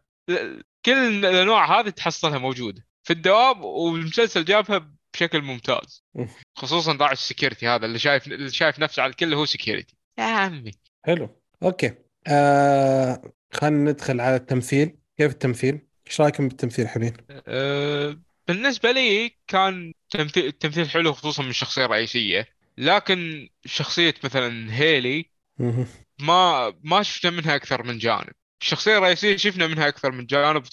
[0.86, 2.86] كل الانواع هذه تحصلها موجودة.
[3.04, 6.04] في الدوام والمسلسل جابها بشكل ممتاز.
[6.58, 9.96] خصوصا راعي ال security هذا اللي شايف اللي شايف نفسه على الكل هو security.
[10.20, 10.72] يا عمي.
[11.06, 11.94] حلو okay
[12.28, 19.94] آه خلينا ندخل على التمثيل كيف التمثيل؟ إيش رأيكم بالتمثيل حبيبين؟ أه بالنسبة لي كان
[20.10, 22.48] تمثيل التمثيل حلو خصوصا من الشخصية الرئيسية
[22.78, 25.32] لكن شخصية مثلا هيلي.
[26.22, 28.32] ما ما شفنا منها أكثر من جانب
[28.62, 30.64] الشخصية الرئيسية شفنا منها أكثر من جانب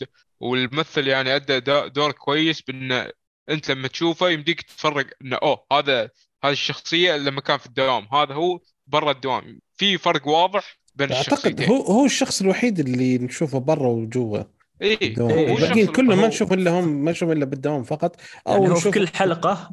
[0.41, 3.11] والممثل يعني أدى دا- دور كويس بأن
[3.51, 6.11] أنت لما تشوفه يمديك تفرق أنه أوه هذا
[6.45, 8.61] هذه الشخصية لما كان في الدوام هذا هو
[8.93, 9.61] برا الدوام.
[9.77, 14.43] في فرق واضح بين أعتقد هو هو الشخص الوحيد اللي نشوفه برا وجوا
[14.83, 15.31] إيه الدوام.
[15.31, 18.17] إيه، هو الباقيين الشخص كلهم ما نشوف إلا هم ما نشوف إلا بالدوام فقط.
[18.47, 19.71] أو يعني هو في نشوف كل حلقة.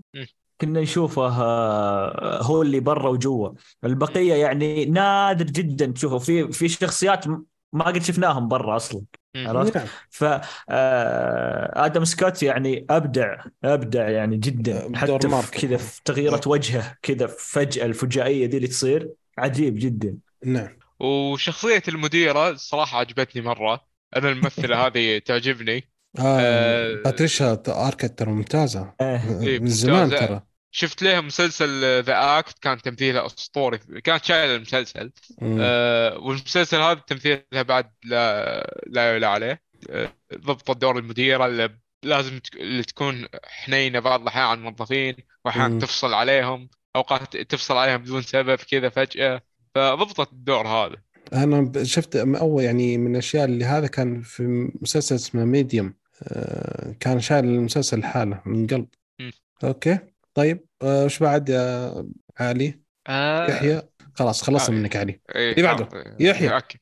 [0.62, 3.50] كنا نشوفه آه، هو اللي برا وجوا
[3.84, 6.18] البقية يعني نادر جدا تشوفه.
[6.18, 7.28] في في شخصيات
[7.74, 9.02] ما قد شفناهم برا أصلا.
[9.46, 9.88] عرفت؟ نعم.
[10.10, 10.24] ف
[10.70, 14.88] آه، آدم سكوت يعني أبدع أبدع يعني جدا.
[14.88, 15.28] بدور حتى
[15.62, 20.18] كذا في تغييره وجهه كذا فجأة الفجائية دي اللي تصير عجيب جدا.
[20.46, 20.78] نعم.
[21.00, 23.88] وشخصية المديرة الصراحة عجبتني مرة.
[24.16, 25.84] أنا الممثلة هذه تعجبني.
[26.20, 28.94] آه آه، باتريشا اركيت ترى ممتازة.
[29.02, 29.42] آه.
[29.42, 30.26] إيه، من زمان ممتازة.
[30.28, 30.42] ترى.
[30.78, 33.78] شفت لها مسلسل The Act كان تمثيلها أسطوري.
[33.78, 35.12] كانت شايله المسلسل.
[35.42, 35.58] مم.
[35.62, 39.62] آه والمسلسل هذا تمثيلها بعد لا لا يعلى عليه.
[39.90, 41.70] آه ضبط دور المديرة اللي
[42.04, 45.16] لازم اللي تكون حنينه بعض الأحيان على الموظفين.
[45.46, 46.70] وأحيانا تفصل عليهم.
[46.96, 49.42] أوقات تفصل عليهم بدون سبب كذا فجأة.
[49.76, 50.96] فضبطت الدور هذا.
[51.34, 57.20] أنا شفت أول يعني من الأشياء اللي هذا كان في مسلسل اسمه Medium آه كان
[57.20, 58.88] شايل المسلسل حاله من قلب.
[59.20, 59.32] مم.
[59.64, 60.00] أوكي.
[60.38, 61.94] طيب آه، وش بعد يا
[62.40, 63.82] علي؟ آه يحيى؟
[64.14, 64.80] خلاص خلصنا آه.
[64.80, 65.20] منك علي.
[65.36, 65.90] إيه، اللي بعده.
[65.94, 66.56] آه، يحيى.
[66.56, 66.80] أوكي.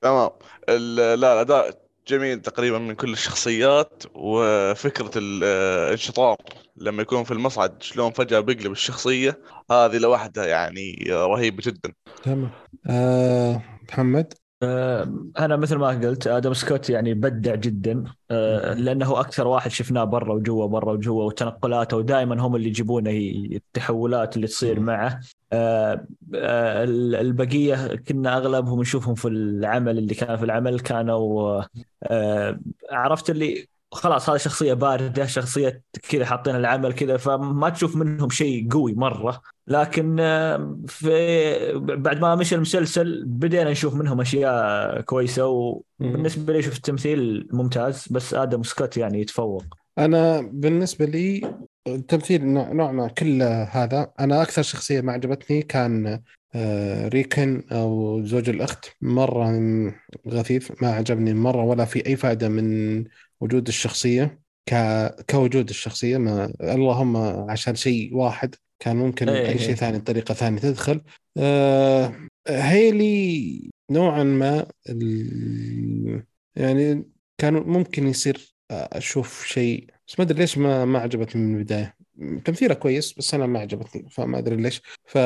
[0.00, 0.30] تمام.
[0.68, 6.36] ال- لا الأداء جميل تقريبا من كل الشخصيات وفكرة ال- الانشطار
[6.76, 9.40] لما يكون في المصعد شلون فجأة بيقلب الشخصية
[9.70, 11.92] هذه لوحدها يعني رهيبة جدا.
[12.22, 12.50] تمام.
[12.90, 18.04] آه محمد؟ آه، أنا مثل ما قلت آدم سكوت يعني بدع جدا.
[18.30, 23.30] آه، لأنه أكثر واحد شفناه برا وجوا برا وجوا وتنقلاته ودائما هم اللي يجيبون هي
[23.56, 24.80] التحولات اللي تصير.
[24.80, 25.20] معه.
[25.52, 26.84] آه، آه،
[27.20, 31.62] البقية كنا أغلبهم نشوفهم في العمل اللي كان في العمل كانوا
[32.02, 38.30] آه، عرفت اللي خلاص هذه شخصية باردة شخصية كذا حاطين العمل كذا فما تشوف منهم
[38.30, 39.40] شيء قوي مرة.
[39.66, 45.46] لكن آه، في بعد ما مشى المسلسل بدينا نشوف منهم أشياء كويسة.
[45.46, 49.64] وبالنسبة لي شفت التمثيل ممتاز بس آدم سكوت يعني يتفوق.
[49.98, 51.54] أنا بالنسبة لي
[51.86, 54.12] التمثيل نوع نوع ما كل هذا.
[54.20, 56.20] أنا أكثر شخصية ما عجبتني كان
[56.54, 58.86] آه، ريكن أو زوج الأخت.
[59.00, 59.60] مرة
[60.28, 63.04] غثيث ما عجبني مرة ولا في أي فائدة من
[63.40, 64.74] وجود الشخصية ك...
[65.30, 67.16] كوجود الشخصية ما اللهم
[67.50, 69.74] عشان شيء واحد كان ممكن إيه، أي شيء إيه.
[69.74, 71.00] ثاني طريقة ثانية تدخل.
[71.36, 76.24] آه هيلي نوعا ما ال...
[76.56, 77.04] يعني
[77.38, 81.96] كان ممكن يصير أشوف شيء بس ما أدري ليش ما ما عجبتني من البداية.
[82.44, 84.82] تمثيلها كويس بس أنا ما عجبتني فما أدري ليش.
[85.04, 85.18] ف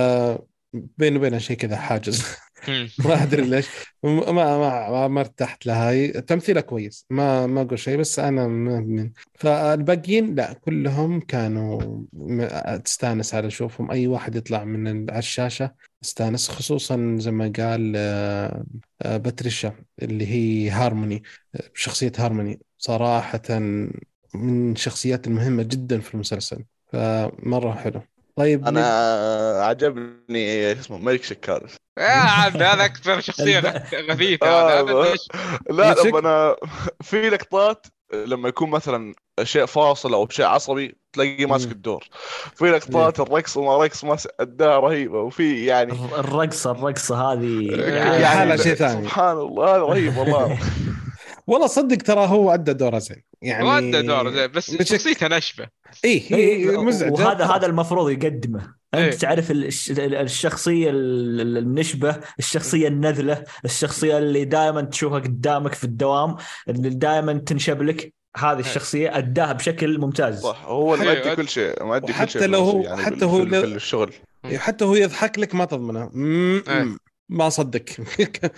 [0.72, 2.24] بيني وبينها شيء كذا حاجز.
[3.06, 3.66] ما أدري ليش.
[4.02, 5.90] ما ما ما, ما ارتحت لها.
[5.90, 7.06] هي تمثيلها كويس.
[7.10, 12.02] ما ما أقول شيء بس أنا من فالباقيين لا كلهم كانوا
[12.84, 18.64] تستانس على اشوفهم أي واحد يطلع من على الشاشة استانس خصوصا زي ما قال آه،
[19.02, 21.22] آه، باتريشا اللي هي هارموني
[21.74, 22.60] شخصية هارموني.
[22.78, 23.42] صراحة
[24.34, 26.64] من الشخصيات المهمة جدا في المسلسل.
[26.92, 28.02] فمرة حلو.
[28.42, 28.84] طيب أنا
[29.64, 31.66] عجبني اسمه ملك شكار
[31.98, 33.58] يا عم هذا أكثر شخصية
[34.10, 35.14] غثيثة آه،؟
[35.70, 36.56] لا؟ لما أنا
[37.02, 41.70] في لقطات لما يكون مثلا شيء فاصل أو شيء عصبي تلاقيه ماسك.
[41.70, 42.04] الدور
[42.54, 48.56] في لقطات الرقص وما رقص ما اداها رهيبة وفي يعني الرقصة الرقصة هذه يعني حالة
[48.56, 49.02] شيء ثاني.
[49.02, 50.58] سبحان الله هذا رهيب والله
[51.52, 53.22] والله صدق ترى هو أدى دوره زين.
[53.42, 55.68] يعني ما أدى دور زين بس شخصيته نشفه
[56.04, 57.12] اي هي إيه، مزعجة.
[57.12, 58.74] وهذا هذا المفروض يقدمه.
[58.94, 59.06] إيه.
[59.06, 65.84] انت تعرف الش- الشخصية ال- ال- النشبة الشخصية النذلة الشخصية اللي دائما تشوفها قدامك في
[65.84, 66.36] الدوام
[66.68, 68.12] اللي دائما تنشب لك.
[68.36, 70.40] هذه الشخصية أداها بشكل ممتاز.
[70.42, 71.14] صح هو اللي حلو.
[71.24, 74.12] مؤدي كل شيء مؤدي كل شيء لو هو- يعني حتى هو في- الشغل
[74.44, 76.10] إيه، حتى هو يضحك لك ما تضمنه.
[76.68, 76.96] إيه.
[77.28, 77.84] ما صدق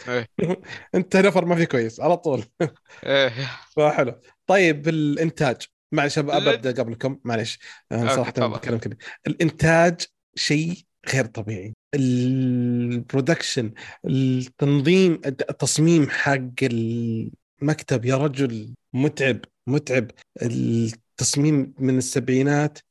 [0.09, 0.27] إيه.
[0.95, 2.45] أنت نفر ما في كويس على طول.
[3.05, 3.33] إيه.
[3.77, 4.21] فحلو.
[4.47, 5.57] طيب الإنتاج.
[5.93, 7.19] معلش أبدأ قبلكم.
[7.25, 7.59] معلش.
[7.93, 8.31] صراحة.
[8.31, 8.97] بتكلم كذا.
[9.27, 10.01] الإنتاج
[10.37, 10.75] شيء
[11.13, 11.75] غير طبيعي.
[11.95, 13.73] البرودكشن
[14.07, 16.41] التنظيم التصميم حق
[17.63, 20.11] المكتب يا رجل متعب متعب.
[20.43, 22.85] التصميم من السبعينات ال-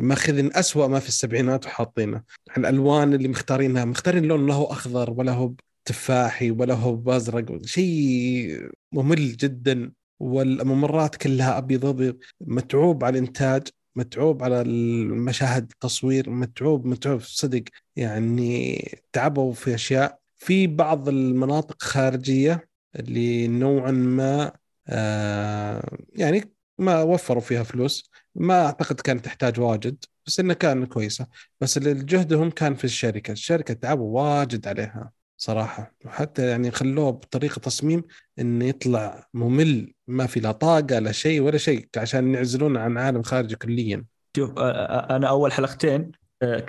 [0.00, 2.22] ماخذين أسوأ ما في السبعينات وحاطينه.
[2.58, 5.52] الألوان اللي مختارينها مختارين لون لا هو أخضر ولا هو
[5.84, 9.92] تفاحي ولا هو بازرق شيء ممل جدا.
[10.20, 17.64] والممرات كلها أبيض ابيض متعوب على الإنتاج متعوب على المشاهد التصوير متعوب متعوب صدق.
[17.96, 18.78] يعني
[19.12, 20.18] تعبوا في أشياء.
[20.36, 24.52] في بعض المناطق خارجية اللي نوعا ما
[24.88, 28.10] آه يعني ما وفروا فيها فلوس.
[28.34, 31.26] ما أعتقد كانت تحتاج واجد بس انها كان كويسة.
[31.60, 33.32] بس جهدهم كان في الشركة.
[33.32, 35.94] الشركة تعبوا واجد عليها صراحة.
[36.04, 38.02] وحتى يعني خلوه بطريقة تصميم
[38.38, 43.22] انه يطلع ممل ما في لا طاقة لا شيء ولا شيء عشان يعزلون عن عالم
[43.22, 44.04] خارجي كليا.
[44.36, 46.10] شوف أنا أول حلقتين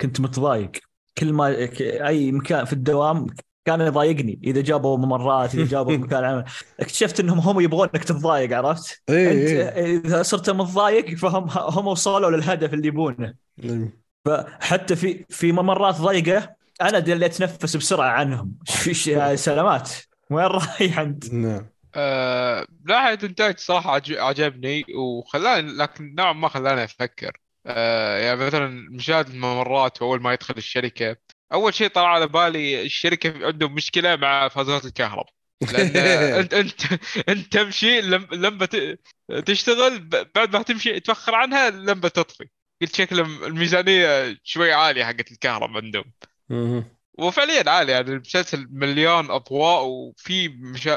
[0.00, 0.70] كنت متضايق.
[1.18, 3.26] كل ما أي مكان في الدوام
[3.66, 6.44] كان يضايقني إذا جابوا ممرات إذا جابوا مكان عمل.
[6.80, 12.30] اكتشفت إنهم هم يبغونك تتضايق عرفت؟ اي أنت اي إذا صرت متضايق فهم هم وصلوا
[12.30, 13.34] للهدف اللي يبونه.
[14.24, 18.52] فحتى في في ممرات ضيقه أنا اللي أتنفس بسرعة عنهم.
[18.92, 19.90] ش- سلامات
[20.30, 21.66] وين رايح أنت؟ نعم.
[21.94, 22.66] آه،
[23.24, 27.40] إنتاج صراحة عج- عجبني وخلاني لكن نوعا ما خلاني أفكر.
[27.66, 31.16] آه، يعني مثلا مشاهد الممرات وأول ما يدخل الشركة
[31.52, 35.32] أول شيء طلع على بالي الشركة عندهم مشكلة مع فازات الكهرباء.
[35.70, 35.96] لأن
[36.40, 36.80] أنت أنت
[37.28, 38.68] أنت تمشي لم- لما
[39.46, 39.98] تشتغل
[40.34, 42.48] بعد ما تمشي تفخر عنها لما تطفي.
[42.82, 46.12] قلت شكل الميزانية شوي عالية حقت الكهرباء عندهم.
[47.18, 50.48] وفعليا عالي يعني المسلسل مليان أضواء وفي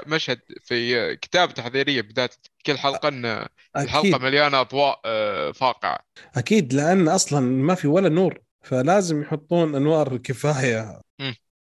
[0.07, 2.29] مشهد في كتابة تحذيرية بداية
[2.65, 3.45] كل حلقة إن
[3.79, 4.17] الحلقة أكيد.
[4.17, 5.99] مليانة أضواء آه، فاقعة.
[6.35, 8.41] أكيد لأن أصلا ما في ولا نور.
[8.61, 11.01] فلازم يحطون انوار كفايه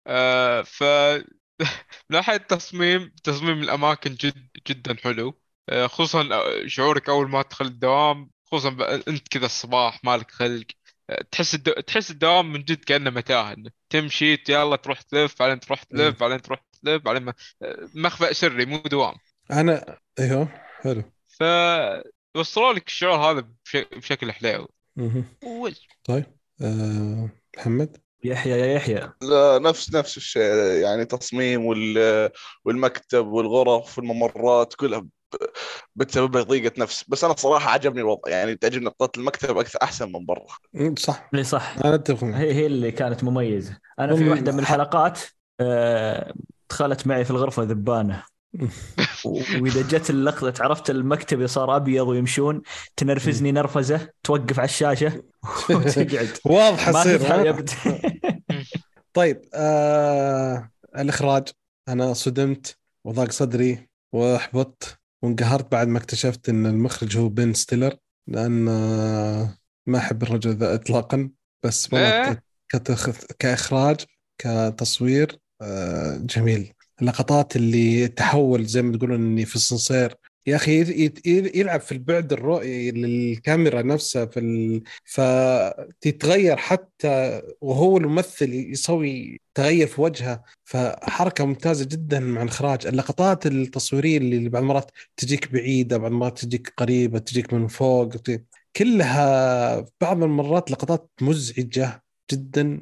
[0.07, 0.83] آه، ف
[2.11, 5.41] من ناحية التصميم تصميم الأماكن جد جدا حلو.
[5.69, 6.29] آه، خصوصا
[6.67, 10.67] شعورك أول ما تدخل الدوام خصوصا أنت كذا الصباح مالك خلق.
[11.11, 11.73] آه، تحس الدو...
[11.73, 16.43] تحس الدوام من جد كأنه متاهة إنك تمشي يلا تروح تلف بعدين تروح تلف بعدين
[16.43, 17.35] تروح تلف بعدين ما...
[17.63, 19.15] آه، مخبأ سري مو دوام.
[19.53, 20.49] أنا أيوه
[20.81, 21.03] حلو.
[21.29, 23.77] فوصلوا لك الشعور هذا بش...
[23.77, 24.69] بشكل حلو.
[26.05, 26.38] طيب.
[26.63, 27.29] آه
[27.59, 29.11] محمد؟ يحيى يا يحيى.
[29.23, 30.43] لا نفس نفس الشيء
[30.83, 32.31] يعني تصميم وال
[32.65, 35.07] والمكتب والغرف والممرات كلها
[35.97, 37.05] بتسبب لك ضيقة نفس.
[37.09, 40.47] بس أنا صراحة عجبني الوضع يعني تعجبني نقطة المكتب أكثر أحسن من برا.
[40.99, 41.29] صح.
[41.33, 41.77] اللي صح.
[41.85, 42.41] أنا أتفق معك.
[42.41, 43.79] هي هي اللي كانت مميزة.
[43.99, 45.21] أنا في واحدة من الحلقات
[45.61, 46.35] آه،
[46.71, 48.23] دخلت معي في الغرفة ذبانة.
[49.25, 52.63] وإذا جت اللقطة عرفت المكتب صار أبيض ويمشون
[52.97, 55.23] تنرفزني نرفزة توقف على الشاشة
[55.71, 56.29] وتقعد.
[56.45, 57.65] واضحه تصير.
[59.15, 61.49] طيب آه الإخراج.
[61.89, 67.97] أنا صدمت وضاق صدري واحبطت وانقهرت بعد ما اكتشفت إن المخرج هو بن ستيلر
[68.27, 71.31] لأن آه ما أحب الرجل ذا اطلاقا.
[71.63, 72.43] بس والله إيه؟
[73.39, 73.97] كإخراج
[74.39, 76.73] كتصوير آه جميل.
[77.03, 80.15] اللقطات اللي تحول زي ما تقولون إني في السنسير.
[80.47, 81.13] يا أخي
[81.55, 84.83] يلعب في البعد الرؤية للكاميرا نفسها في ال...
[85.05, 90.43] فتتغير حتى وهو الممثل يسوي تغير في وجهه.
[90.65, 92.87] فحركة ممتازة جدا مع الإخراج.
[92.87, 98.13] اللقطات التصويرية اللي بعض المرات تجيك بعيدة بعض المرات تجيك قريبة تجيك من فوق.
[98.77, 102.81] كلها بعض المرات لقطات مزعجة جدا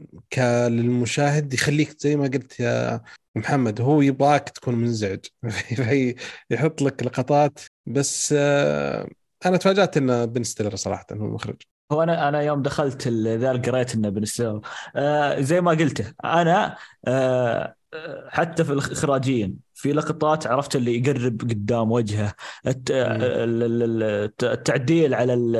[0.68, 3.02] للمشاهد يخليك زي ما قلت يا
[3.36, 5.20] محمد هو يبغاك تكون منزعج.
[5.76, 6.14] فهي-
[6.50, 9.08] يحط لك لقطات بس آه،
[9.46, 11.56] أنا تفاجأت إن بن ستيلر صراحة هو المخرج
[11.92, 14.60] هو أنا أنا يوم دخلت ذا قريت إنه بنستوى
[14.96, 16.76] آه زي ما قلته أنا
[17.06, 22.34] آه آه، حتى في الاخراجيا في لقطات عرفت اللي يقرب قدام وجهه.
[22.66, 25.56] ال- التعديل على ال-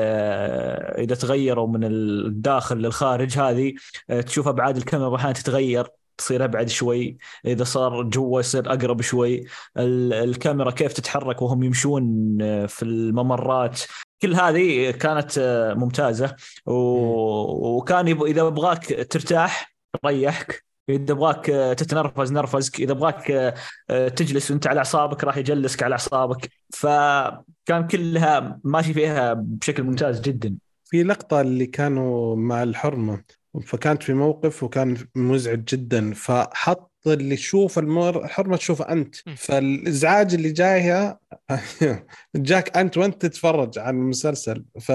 [1.01, 3.74] إذا تغيروا من الداخل للخارج هذه
[4.11, 5.87] آه، تشوف ابعاد الكاميرا أحيانا تتغير.
[6.19, 9.45] تصير أبعد شوي إذا صار جوا يصير أقرب شوي.
[9.77, 13.81] ال- الكاميرا كيف تتحرك وهم يمشون آه، في الممرات.
[14.23, 16.37] كل هذه كانت آه، ممتازة.
[16.67, 16.73] و...
[17.77, 18.23] وكان يب...
[18.23, 20.64] إذا أبغاك ترتاح ريحك.
[20.89, 22.81] إذا أبغاك آه، تتنرفز نرفزك.
[22.81, 23.55] إذا أبغاك
[24.17, 26.51] تجلس وأنت على أعصابك راح يجلسك على أعصابك.
[26.75, 30.57] فكان كلها ماشي فيها بشكل ممتاز جدا.
[30.85, 33.23] في لقطة اللي كانوا مع الحرمة.
[33.61, 36.14] فكانت في موقف وكان مزعج جدا.
[36.14, 39.16] فحط اللي يشوف المر الحرمة تشوفه أنت.
[39.36, 41.18] فالإزعاج اللي جايها
[42.36, 44.64] جاك أنت وأنت تتفرج عن المسلسل.
[44.80, 44.88] ف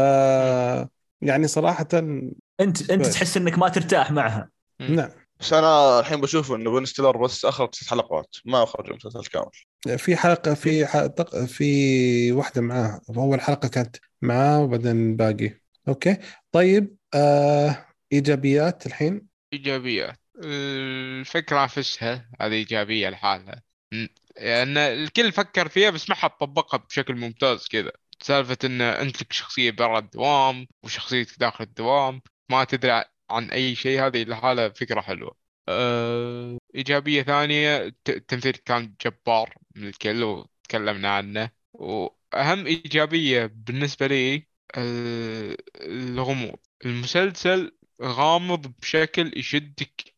[1.21, 3.05] يعني صراحة أنت أنت.
[3.05, 4.49] تحس إنك ما ترتاح معها.
[4.89, 5.09] نعم.
[5.39, 8.35] بس أنا الحين بشوف إنه بن ستيلر بس أخرج ست حلقات.
[8.45, 9.97] ما أخرج المسلسل كامل.
[9.97, 15.53] في حلقة في حلقة في واحدة معاه أول حلقة كانت معاه وبعدين باقي.
[15.87, 16.17] أوكي؟
[16.51, 20.19] طيب آه إيجابيات الحين؟ إيجابيات.
[20.43, 23.61] الفكرة نفسها هذه إيجابية لحالها.
[24.37, 27.91] لأن الكل فكر فيها بس ما حد طبقها بشكل ممتاز كذا.
[28.21, 34.05] سالفة إن أنت لك شخصية برا الدوام وشخصيتك داخل الدوام ما تدري عن أي شيء
[34.05, 35.35] هذه لحالها فكرة حلوة.
[35.69, 36.57] أه...
[36.75, 41.49] إيجابية ثانية الت- التمثيل كان جبار من الكل وتكلمنا عنه.
[41.73, 44.47] وأهم إيجابية بالنسبة لي
[44.77, 46.59] ال- الغموض.
[46.85, 47.71] المسلسل
[48.01, 50.13] غامض بشكل يشدك.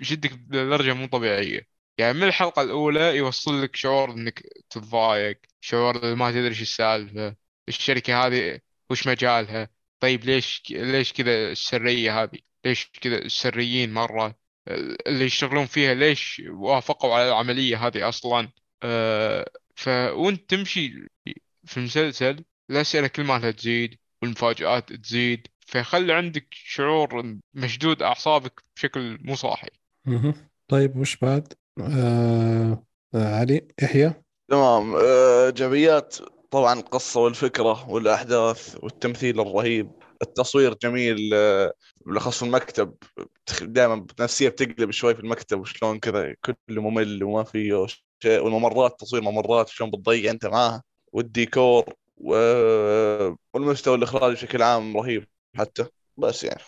[0.00, 1.68] يشدك لدرجة مو طبيعية.
[1.98, 7.36] يعني من الحلقة الأولى يوصل لك شعور إنك تتضايق شعور ما تدري إيش السالفة
[7.68, 8.60] الشركة هذه
[8.90, 9.68] وش مجالها؟
[10.00, 14.38] طيب ليش ليش كذا السرية هذه؟ ليش كذا السريين مرة؟
[15.06, 18.52] اللي يشتغلون فيها ليش وافقوا على العملية هذه أصلا؟
[18.82, 21.08] أه ف وأنت تمشي
[21.66, 29.34] في المسلسل الأسئلة كل ما تزيد والمفاجآت تزيد فيخلي عندك شعور مشدود أعصابك بشكل مو
[29.34, 29.68] صاحي.
[30.04, 30.34] مهم.
[30.68, 34.12] طيب وش بعد؟ آه آه علي يحيى
[34.50, 34.94] تمام.
[34.94, 36.16] آه، ايجابيات
[36.50, 39.90] طبعا القصة والفكرة والأحداث والتمثيل الرهيب.
[40.22, 41.72] التصوير جميل آه،
[42.06, 42.94] بالاخص في المكتب.
[43.62, 47.86] دائما نفسية بتقلب شوي في المكتب وشلون كذا كله ممل وما فيه
[48.22, 48.40] شيء.
[48.40, 50.82] والممرات تصوير ممرات شلون بتضيع أنت معاها.
[51.12, 51.84] والديكور
[52.16, 55.24] و- والمستوى الإخراجي بشكل عام رهيب.
[55.56, 55.84] حتى
[56.16, 56.62] بس يعني.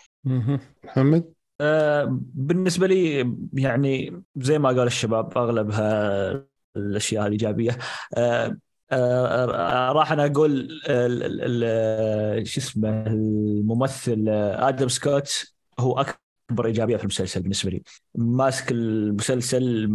[0.83, 6.45] محمد؟ آه، بالنسبة لي يعني زي ما قال الشباب أغلبها
[6.77, 7.77] الأشياء الإيجابية.
[8.17, 8.57] آه،
[8.91, 16.95] آه، راح أنا أقول ال- ال- ال- شو اسمه الممثل آدم سكوت هو أكبر إيجابية
[16.97, 17.81] في المسلسل بالنسبة لي.
[18.15, 19.87] ماسك المسلسل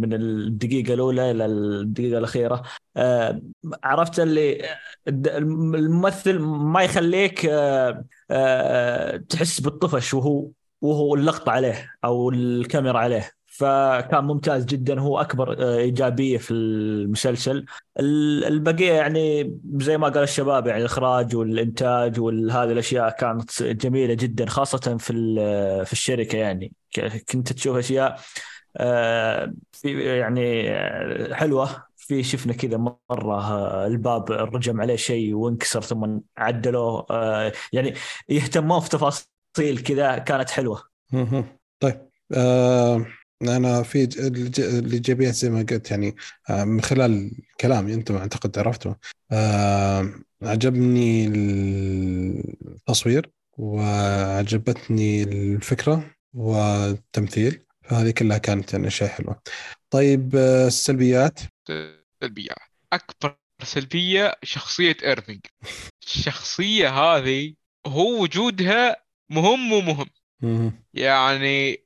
[0.00, 2.62] من الدقيقة الأولى إلى الدقيقة الأخيرة.
[3.84, 4.62] عرفت اللي
[5.08, 7.50] الد- الممثل ما يخليك
[9.28, 10.48] تحس بالطفش وهو
[10.80, 13.30] وهو اللقطة عليه أو الكاميرا عليه.
[13.46, 15.00] فكان ممتاز جدا.
[15.00, 17.64] هو أكبر آه، إيجابية في المسلسل.
[18.00, 24.46] ال- البقية يعني زي ما قال الشباب يعني الإخراج والإنتاج وهذه الأشياء كانت جميلة جدا
[24.46, 25.12] خاصة في
[25.86, 26.72] في الشركة يعني.
[27.32, 28.20] كنت تشوف أشياء
[28.76, 31.89] آه، في يعني آه، حلوة.
[32.10, 32.76] في شفنا كذا
[33.10, 37.94] مرة آه، الباب انرجم عليه شيء وانكسر ثم عدلوه آه، يعني
[38.28, 40.82] يهتمون في تفاصيل كذا كانت حلوة.
[41.12, 41.44] مهم.
[41.80, 43.06] طيب آه
[43.42, 44.04] أنا في
[44.58, 46.16] الايجابيات زي ما قلت يعني
[46.50, 47.30] آه من خلال
[47.60, 48.94] كلامي أنتم أعتقد عرفتوا
[49.32, 59.40] آه عجبني التصوير وعجبتني الفكرة والتمثيل هذه كلها كانت يعني أشياء حلوة.
[59.90, 61.40] طيب السلبيات؟
[62.20, 62.54] سلبية.
[62.92, 65.40] أكبر سلبية شخصية إيرفينج.
[66.02, 67.54] الشخصية هذه
[67.86, 68.96] هو وجودها
[69.30, 70.06] مهم ومهم.
[70.42, 70.84] مهم.
[70.94, 71.84] يعني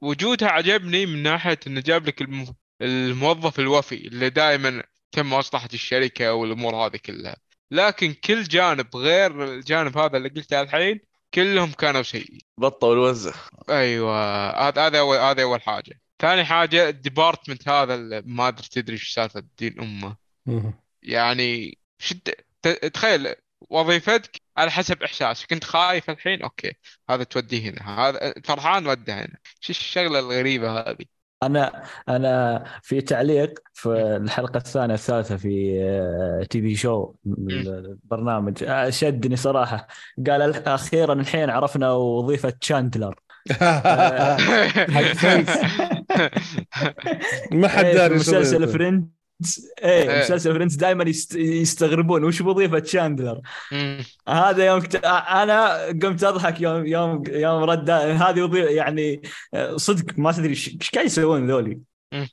[0.00, 4.82] وجودها عجبني من ناحية إنه جاب لك الم- الموظف الوفي اللي دائما
[5.12, 7.36] تهمه مصلحة الشركة والأمور هذه كلها.
[7.70, 11.00] لكن كل جانب غير الجانب هذا اللي قلته الحين
[11.34, 13.34] كلهم كانوا سيئين بطه والوزه
[13.70, 16.00] أيوه هذا هذا اول هذا أول حاجة.
[16.18, 20.16] ثاني حاجة ال department هذا ما أدري تدري إيش سالفة دين أمه.
[21.02, 22.28] يعني شد
[22.94, 23.34] تخيل
[23.70, 26.72] وظيفتك على حسب احساسك كنت خايف الحين أوكي
[27.10, 29.36] هذا توديه هنا هذا فرحان وده هنا.
[29.60, 31.04] شو الشغلة الغريبة هذه؟
[31.42, 35.78] أنا أنا في تعليق في الحلقة الثانية الثالثه في
[36.50, 38.64] TV show البرنامج.
[38.90, 39.86] شدني صراحة.
[40.26, 43.14] قال "الح- أخيرا الحين عرفنا وظيفة شاندلر
[44.94, 45.12] حق
[47.52, 48.72] ما حد إيه، في داري شو مسلسل وظيفته.
[48.72, 49.10] Friends.
[49.82, 50.20] إيه إيه.
[50.20, 51.34] مسلسل Friends دائما يست...
[51.36, 53.40] يستغربون وش وظيفة شاندلر.
[54.28, 55.04] هذا يوم كت...
[55.04, 59.22] أنا قمت أضحك يوم يوم يوم رد هذه وظيفه يعني
[59.76, 61.80] صدق ما تدري إيش قاعد يسوون ذولي.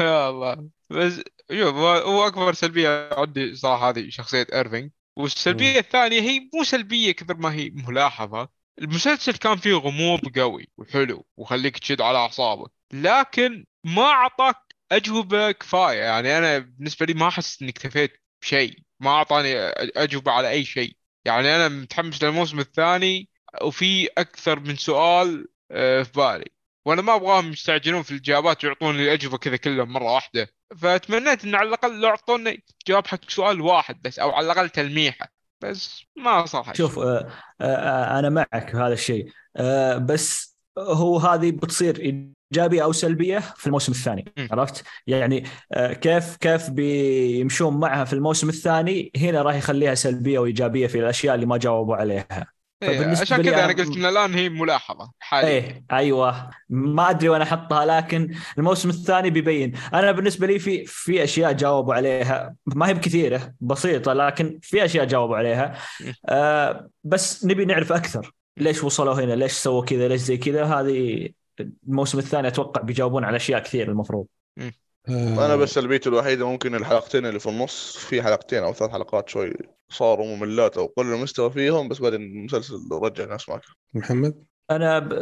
[0.00, 0.68] يا الله.
[0.90, 4.90] بس شوف هو هو أكبر سلبية عندي صراحة هذه شخصية إيرفينج.
[5.16, 8.48] والسلبية الثانية هي مو سلبية كثر ما هي ملاحظة.
[8.78, 12.70] المسلسل كان فيه غموض قوي وحلو ويخليك تشد على أعصابك.
[12.92, 14.56] لكن ما أعطاك
[14.92, 18.12] اجوبه كفايه يعني أنا بالنسبة لي ما أحس إني اكتفيت
[18.42, 18.78] بشيء.
[19.00, 19.56] ما أعطاني
[19.96, 20.96] اجوبه على أي شيء.
[21.24, 23.28] يعني أنا متحمس للموسم الثاني
[23.62, 26.44] وفي أكثر من سؤال آه، في بالي.
[26.86, 30.48] وأنا ما أبغاهم يستعجلون في الإجابات ويعطوني الاجوبه كذا كلهم مرة واحدة.
[30.76, 35.28] فتمنيت إن على الأقل لو أعطوني جواب حق سؤال واحد بس أو على الأقل تلميحة.
[35.60, 39.32] بس ما صح شوف آه، آه، أنا معك في هذا الشيء.
[39.56, 40.49] آه، بس
[40.88, 41.96] هو هذه بتصير
[42.52, 44.46] إيجابية أو سلبية في الموسم الثاني م.
[44.52, 50.86] عرفت؟ يعني آه، كيف كيف بيمشون معها في الموسم الثاني هنا راح يخليها سلبية وإيجابية
[50.86, 52.46] في الأشياء اللي ما جاوبوا عليها.
[52.82, 55.48] إيه، عشان كذا أنا قلت من الآن هي ملاحظة حاليا.
[55.48, 56.50] إيه أيوه.
[56.68, 59.72] ما أدري وين أحطها لكن الموسم الثاني بيبين.
[59.94, 62.54] أنا بالنسبة لي في في أشياء جاوبوا عليها.
[62.66, 65.78] ما هي بكثيرة بسيطة لكن في أشياء جاوبوا عليها.
[66.28, 68.32] آه بس نبي نعرف أكثر.
[68.56, 71.28] ليش وصلوا هنا؟ ليش سووا كذا؟ ليش زي كذا؟ هذه
[71.88, 74.26] الموسم الثاني أتوقع بيجاوبون على أشياء كثير المفروض.
[75.08, 79.28] آه، أنا بس سلبيتي الوحيده ممكن الحلقتين اللي في النص في حلقتين أو ثلاث حلقات
[79.28, 79.52] شوي
[79.88, 83.62] صاروا مملات أو قل المستوى فيهم بس بعدين المسلسل رجع ناس معك
[83.94, 85.12] محمد؟ أنا ب...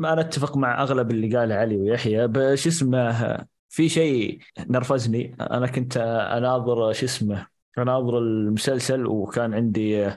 [0.00, 3.38] أنا أتفق مع أغلب اللي قاله علي ويحيى بش اسمه
[3.68, 4.38] في شيء
[4.68, 5.36] نرفزني.
[5.40, 5.96] أنا كنت
[6.36, 7.46] أناظر شو اسمه
[7.78, 10.10] أناظر المسلسل وكان عندي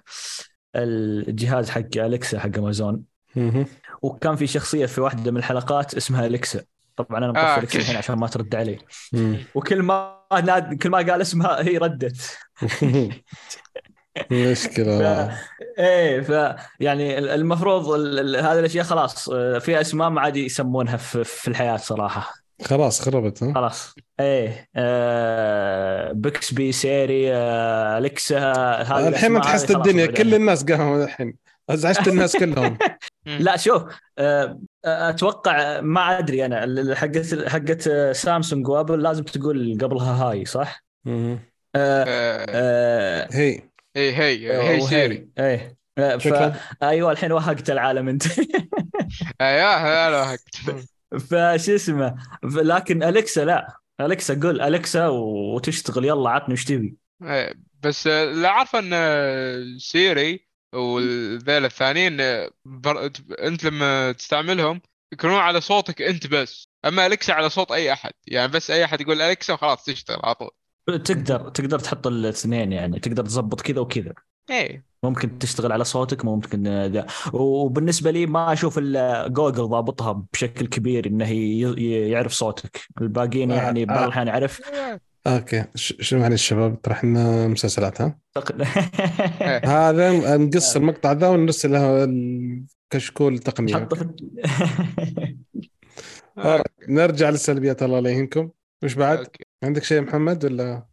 [0.76, 3.04] الجهاز حق الكسا حق أمازون.
[4.02, 6.64] وكان في شخصية في واحدة من الحلقات اسمها الكسا
[6.96, 7.80] طبعا أنا آه، مقفل الكسا.
[7.80, 8.78] الحين عشان ما ترد علي.
[9.56, 10.74] وكل ما ناد...
[10.84, 12.38] كل ما قال اسمها هي ردت
[14.32, 15.32] مشكلة ف...
[15.80, 18.20] إيه ف يعني المفروض ال...
[18.20, 18.36] ال...
[18.36, 23.44] هذه الأشياء خلاص آه، في أسماء ما عاد يسمونها في, في الحياة صراحة خلاص خربت
[23.44, 23.96] ها؟ خلاص.
[24.20, 28.40] إيه آه بيكسبي سيري آه أليكسا
[28.82, 30.06] هذه الحين انت حست الدنيا.
[30.06, 31.34] كل الناس قاموا الحين.
[31.70, 32.78] ازعجت الناس كلهم.
[33.26, 33.84] لا شوف
[34.18, 40.84] آه، أتوقع ما أدري أنا ال- حقت حقت سامسونج وابل لازم تقول قبلها هاي صح؟
[41.06, 41.40] مهم.
[41.76, 42.06] آه،
[42.50, 43.62] آه، هي.
[43.96, 44.82] هي هي هي.
[44.82, 45.78] سيري إيه.
[45.98, 46.54] آه، ف
[46.84, 48.24] أيوه الحين وهقت العالم أنت.
[49.42, 53.78] يا هلا هكت فش اسمه لكن أليكسا لا.
[54.02, 56.98] أليكسا قول أليكسا وتشتغل يلا عطني وش تبي.
[57.24, 57.54] إيه،
[57.84, 62.18] بس اللي عارفه إن سيري وال الثانيين
[62.66, 63.06] بر...
[63.40, 64.82] أنت لما تستعملهم
[65.14, 66.68] يكونون على صوتك أنت بس.
[66.86, 68.12] أما أليكسا على صوت أي أحد.
[68.28, 70.50] يعني بس أي أحد يقول أليكسا وخلاص تشتغل على طول.
[71.04, 74.14] تقدر تقدر تحط الاثنين يعني تقدر تظبط كذا وكذا.
[74.50, 74.86] إيه.
[75.04, 77.06] ممكن تشتغل على صوتك ممكن ذا.
[77.34, 82.82] وبالنسبة لي ما أشوف إلا جوجل ضابطها بشكل كبير إنه ي- ي- يعرف صوتك.
[83.02, 83.86] الباقيين آه، يعني آه.
[83.86, 84.62] بعض الاحيان يعرف
[85.28, 85.66] أوكي.
[85.76, 88.62] ش- شو معلش الشباب؟ ترى إحنا مسلسلات ها؟ أعتقد-
[89.68, 93.76] هذا نقص المقطع ذا ونرسله الكشكول تقنية.
[93.76, 94.06] حطه في
[96.38, 96.64] آه.
[96.90, 98.50] نرجع للسلبيات الله لا يهينكم.
[98.84, 99.28] وش بعد؟
[99.64, 100.86] عندك شيء محمد ولا؟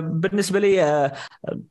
[0.00, 1.12] بالنسبة لي آه،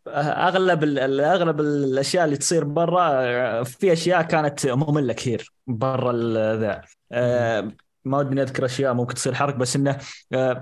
[0.07, 0.83] أغلب
[1.19, 6.13] أغلب الأشياء اللي تصير برا آه، في أشياء كانت مملة كثير برا
[6.55, 6.81] ذا
[7.11, 7.71] آه،
[8.05, 9.97] ما ودي اذكر أشياء ممكن تصير حرق بس إنه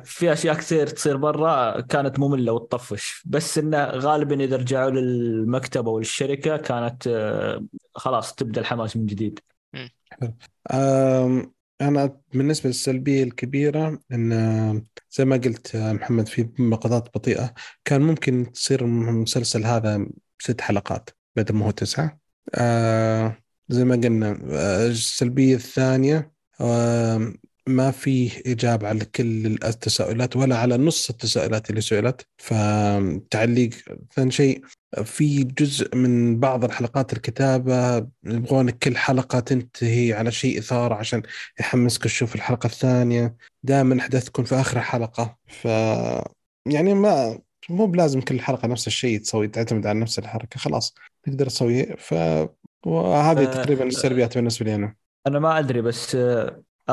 [0.04, 3.24] في أشياء كثير تصير برا كانت مملة وتطفش.
[3.26, 7.10] بس إنه غالبا إذا رجعوا للمكتب أو للشركه كانت
[7.96, 9.40] خلاص تبدأ الحماس من جديد.
[11.82, 17.54] أنا بالنسبة للسلبية الكبيرة إن زي ما قلت محمد في مقاطعات بطيئة.
[17.86, 20.08] كان ممكن تصير المسلسل هذا
[20.40, 22.20] ست حلقات بدل ما هو تسعة.
[22.56, 23.38] آه
[23.70, 27.34] زي ما قلنا آه، السلبية الثانية آه
[27.68, 32.28] ما فيه إجابة على كل التساؤلات ولا على نص التساؤلات اللي سئلت.
[32.38, 33.70] فتعليق
[34.14, 34.62] ثاني شيء
[35.04, 41.22] في جزء من بعض الحلقات الكتابة يبغون كل حلقة تنتهي على شيء إثارة عشان
[41.60, 43.36] يحمسك تشوف الحلقة الثانية.
[43.64, 45.38] دائما الأحداث تكون في آخر الحلقة.
[45.48, 45.66] ف
[46.66, 47.40] يعني ما
[47.70, 50.94] مو بلازم كل حلقة نفس الشيء تسوي تعتمد على نفس الحركة خلاص
[51.24, 52.14] تقدر تسويه ف
[52.86, 54.96] وهذه تقريبا السلبيات بالنسبة لي أنا.
[55.28, 56.18] أنا ما أدري بس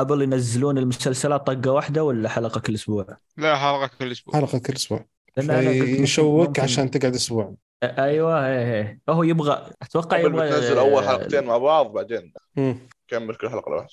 [0.01, 4.33] Apple ينزلون المسلسلات طقة واحدة ولا حلقة كل أسبوع؟ لا حلقة كل أسبوع.
[4.35, 4.73] حلقة كل
[5.43, 7.55] ممكن- يشوقك عشان تقعد أسبوع.
[7.83, 8.99] أيوه إيه إيه.
[9.09, 12.33] هو يبغى أتوقع Apple يبغى بتنزل أول حلقتين مع بعض بعدين.
[13.07, 13.87] كمل كل حلقة لوحدها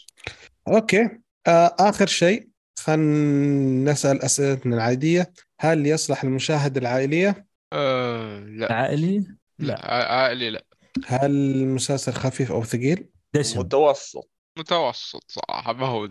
[0.69, 1.09] أوكي.
[1.47, 2.49] آه آخر شيء
[2.79, 5.33] خلينا نسأل أسئلتنا العادية.
[5.61, 8.73] هل يصلح المشاهده العائلية؟ آه لا.
[8.73, 9.25] عائلي
[9.59, 10.65] لا عائلي لا.
[11.07, 13.61] هل المسلسل خفيف أو ثقيل؟ دسم.
[13.61, 14.31] متوسط.
[14.59, 16.05] متوسط صراحة ما هو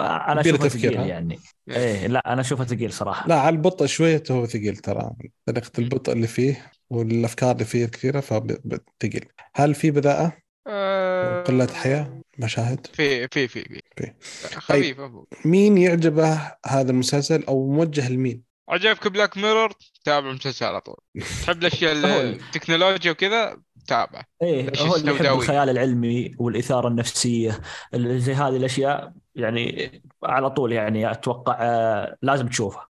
[0.00, 1.38] أنا أشوفه تفكير، ثقيل ها؟ يعني
[1.70, 5.10] إيه لا أنا أشوفه ثقيل صراحة لا على البطء شوية هو ثقيل ترى
[5.46, 10.32] طريقة البطء اللي فيه والأفكار اللي فيه كثيرة فثقيل هل في بذاءه؟
[10.66, 14.12] آه قلة حياة؟ مشاهد؟ في في في في.
[14.54, 19.72] خفيفة هو مين يعجبه هذا المسلسل أو موجه لمين؟ عجبك بلاك ميرور
[20.04, 20.96] تابع المسلسل على طول
[21.42, 21.92] تحب الأشياء
[22.32, 25.26] التكنولوجيا وكذا تابع إيه هو اللي يحب.
[25.26, 27.60] الخيال العلمي والإثارة النفسية
[27.94, 29.92] زي هذه الأشياء يعني
[30.24, 32.88] على طول يعني أتوقع آه، لازم تشوفها.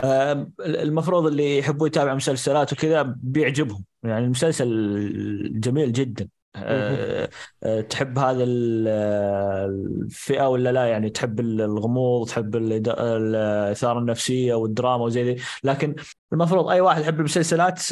[0.00, 7.28] آه، المفروض اللي يحبوا يتابعوا مسلسلات وكذا بيعجبهم يعني المسلسل جميل جدا آه،
[7.62, 8.44] آه، تحب هذا
[8.88, 15.42] آه، الفئة ولا لا؟ يعني تحب الغموض تحب الإثارة النفسية والدراما وزي ذي.
[15.64, 15.94] لكن
[16.32, 17.82] المفروض أي واحد يحب المسلسلات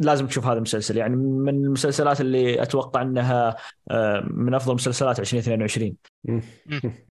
[0.00, 0.96] لازم تشوف هذا المسلسل.
[0.96, 3.56] يعني من المسلسلات اللي أتوقع أنها
[3.90, 6.42] آه، من أفضل مسلسلات 2022 مم.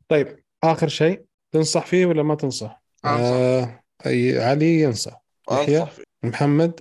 [0.08, 1.22] طيب آخر شيء
[1.52, 3.20] تنصح فيه ولا ما تنصح؟ أنصح.
[3.22, 5.22] آه أي علي ينصح.
[5.52, 6.04] يحيى انصح فيه.
[6.24, 6.80] محمد؟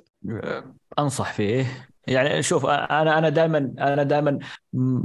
[0.99, 1.87] أنصح فيه.
[2.07, 4.39] يعني شوف أنا أنا دائما أنا دائما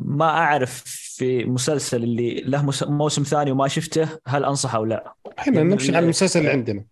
[0.04, 0.82] ما أعرف
[1.16, 5.96] في مسلسل اللي له موسم ثاني وما شفته هل انصح أو لا إحنا يعني نمشي
[5.96, 6.84] على المسلسل اللي عندنا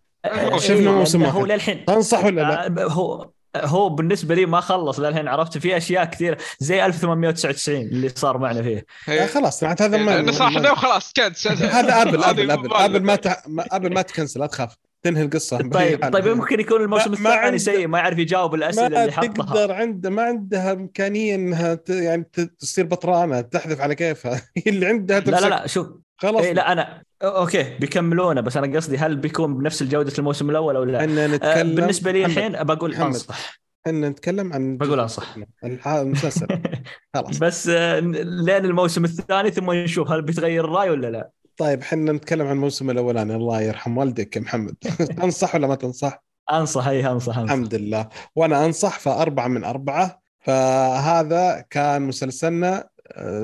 [0.57, 1.53] شفنا إيه، موسم لأن هو واحد.
[1.53, 6.39] للحين تنصح ولا لا؟ هو هو بالنسبة لي ما خلص للحين عرفت في أشياء كثير
[6.59, 11.13] زي 1899 اللي صار معنا فيه آه خلاص معناته هذا ما نصح ما- ده وخلاص
[11.13, 12.75] cancel هذا Apple Apple Apple.
[12.75, 13.03] Apple.
[13.03, 13.19] ما-
[13.73, 16.13] Apple ما تكنسل لا تخاف تنهي القصة طيب.
[16.13, 19.73] طيب يمكن يكون الموسم الثاني عنده- سيء ما يعرف يجاوب الأسئلة ما اللي حطها تقدر
[19.73, 21.91] عنده ما عندها إمكانية إنها ت...
[21.91, 25.87] يعني تصير بطرانة تحذف على كيفها اللي عندها لا تمسك لا لا شوف
[26.17, 30.77] خلاص إيه لا أنا أوكي بيكملونه بس أنا قصدي هل بيكون بنفس الجودة الموسم الأول
[30.77, 32.95] أو لا؟ إحنا آه، نتكلم بالنسبة لي الحين بقول.
[32.95, 35.07] أنصح إحنا نتكلم عن بقول.
[35.65, 36.47] الح- المسلسل
[37.15, 42.13] خلاص بس آه، لين الموسم الثاني ثم نشوف هل بيتغير الرأي ولا لا طيب إحنا
[42.13, 44.75] نتكلم عن الموسم الاولاني الله يرحم والدك يا محمد.
[45.23, 47.53] تنصح ولا ما تنصح؟ أنصح أي أنصح أنصح.
[47.53, 48.09] الحمد لله.
[48.37, 50.21] وأنا أنصح فأربعة من أربعة.
[50.41, 52.89] فهذا كان مسلسلنا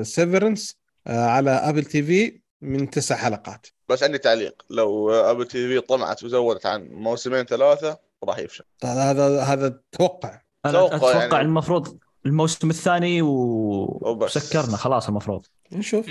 [0.01, 3.67] Severance على Apple TV من تسع حلقات.
[3.89, 4.65] بس عندي تعليق.
[4.69, 8.63] لو Apple TV طمعت وزودت عن موسمين ثلاثة راح يفشل.
[8.83, 10.41] هذا هذا توقع.
[10.65, 13.21] أنا أتوقع أتوقع يعني- المفروض الموسم الثاني.
[13.21, 15.45] وسكرنا خلاص المفروض.
[15.71, 16.05] نشوف.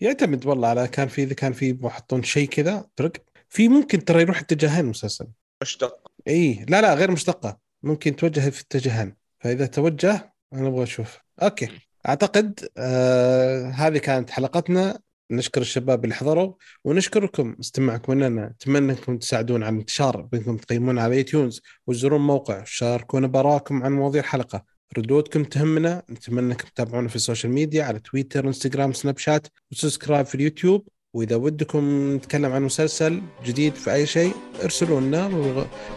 [0.00, 3.12] يعتمد والله على كان في إذا كان في يحطون شيء كذا فرق
[3.48, 5.26] في ممكن ترى يروح اتجاهين المسلسل
[5.62, 6.10] مشتق.
[6.28, 7.58] إي لا لا غير مشتقة.
[7.82, 9.16] ممكن توجه في اتجاهين.
[9.40, 11.18] فإذا توجه أنا أبغى أشوف.
[11.42, 11.68] Okay.
[12.08, 15.00] أعتقد آه هذه كانت حلقتنا.
[15.30, 17.56] نشكر الشباب اللي حضروا ونشكركم.
[17.60, 23.82] استماعكم لنا نتمنى إنكم تساعدونا على الانتشار بإنكم تقيمونا على iTunes وتزورون الموقع وشاركونا بآراءكم
[23.82, 24.64] عن مواضيع الحلقة.
[24.98, 29.77] ردودكم تهمنا نتمنى انكم تتابعونا في ال social media على تويتر انستغرام سناب شات و
[29.77, 30.88] subscribe في اليوتيوب.
[31.14, 35.26] وإذا ودكم نتكلم عن مسلسل جديد في أي شيء ارسلوا لنا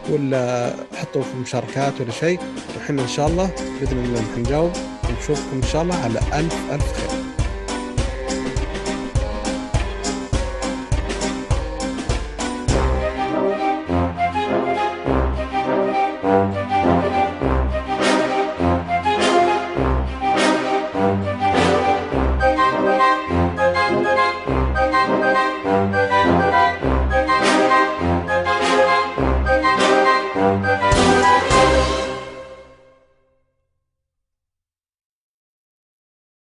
[0.10, 2.40] ولا- حطوا في مشاركات ولا شيء.
[2.78, 4.72] وحنا إن شاء الله بإذن الله نجاوب.
[5.10, 7.27] ونشوفكم إن شاء الله على ألف ألف خير.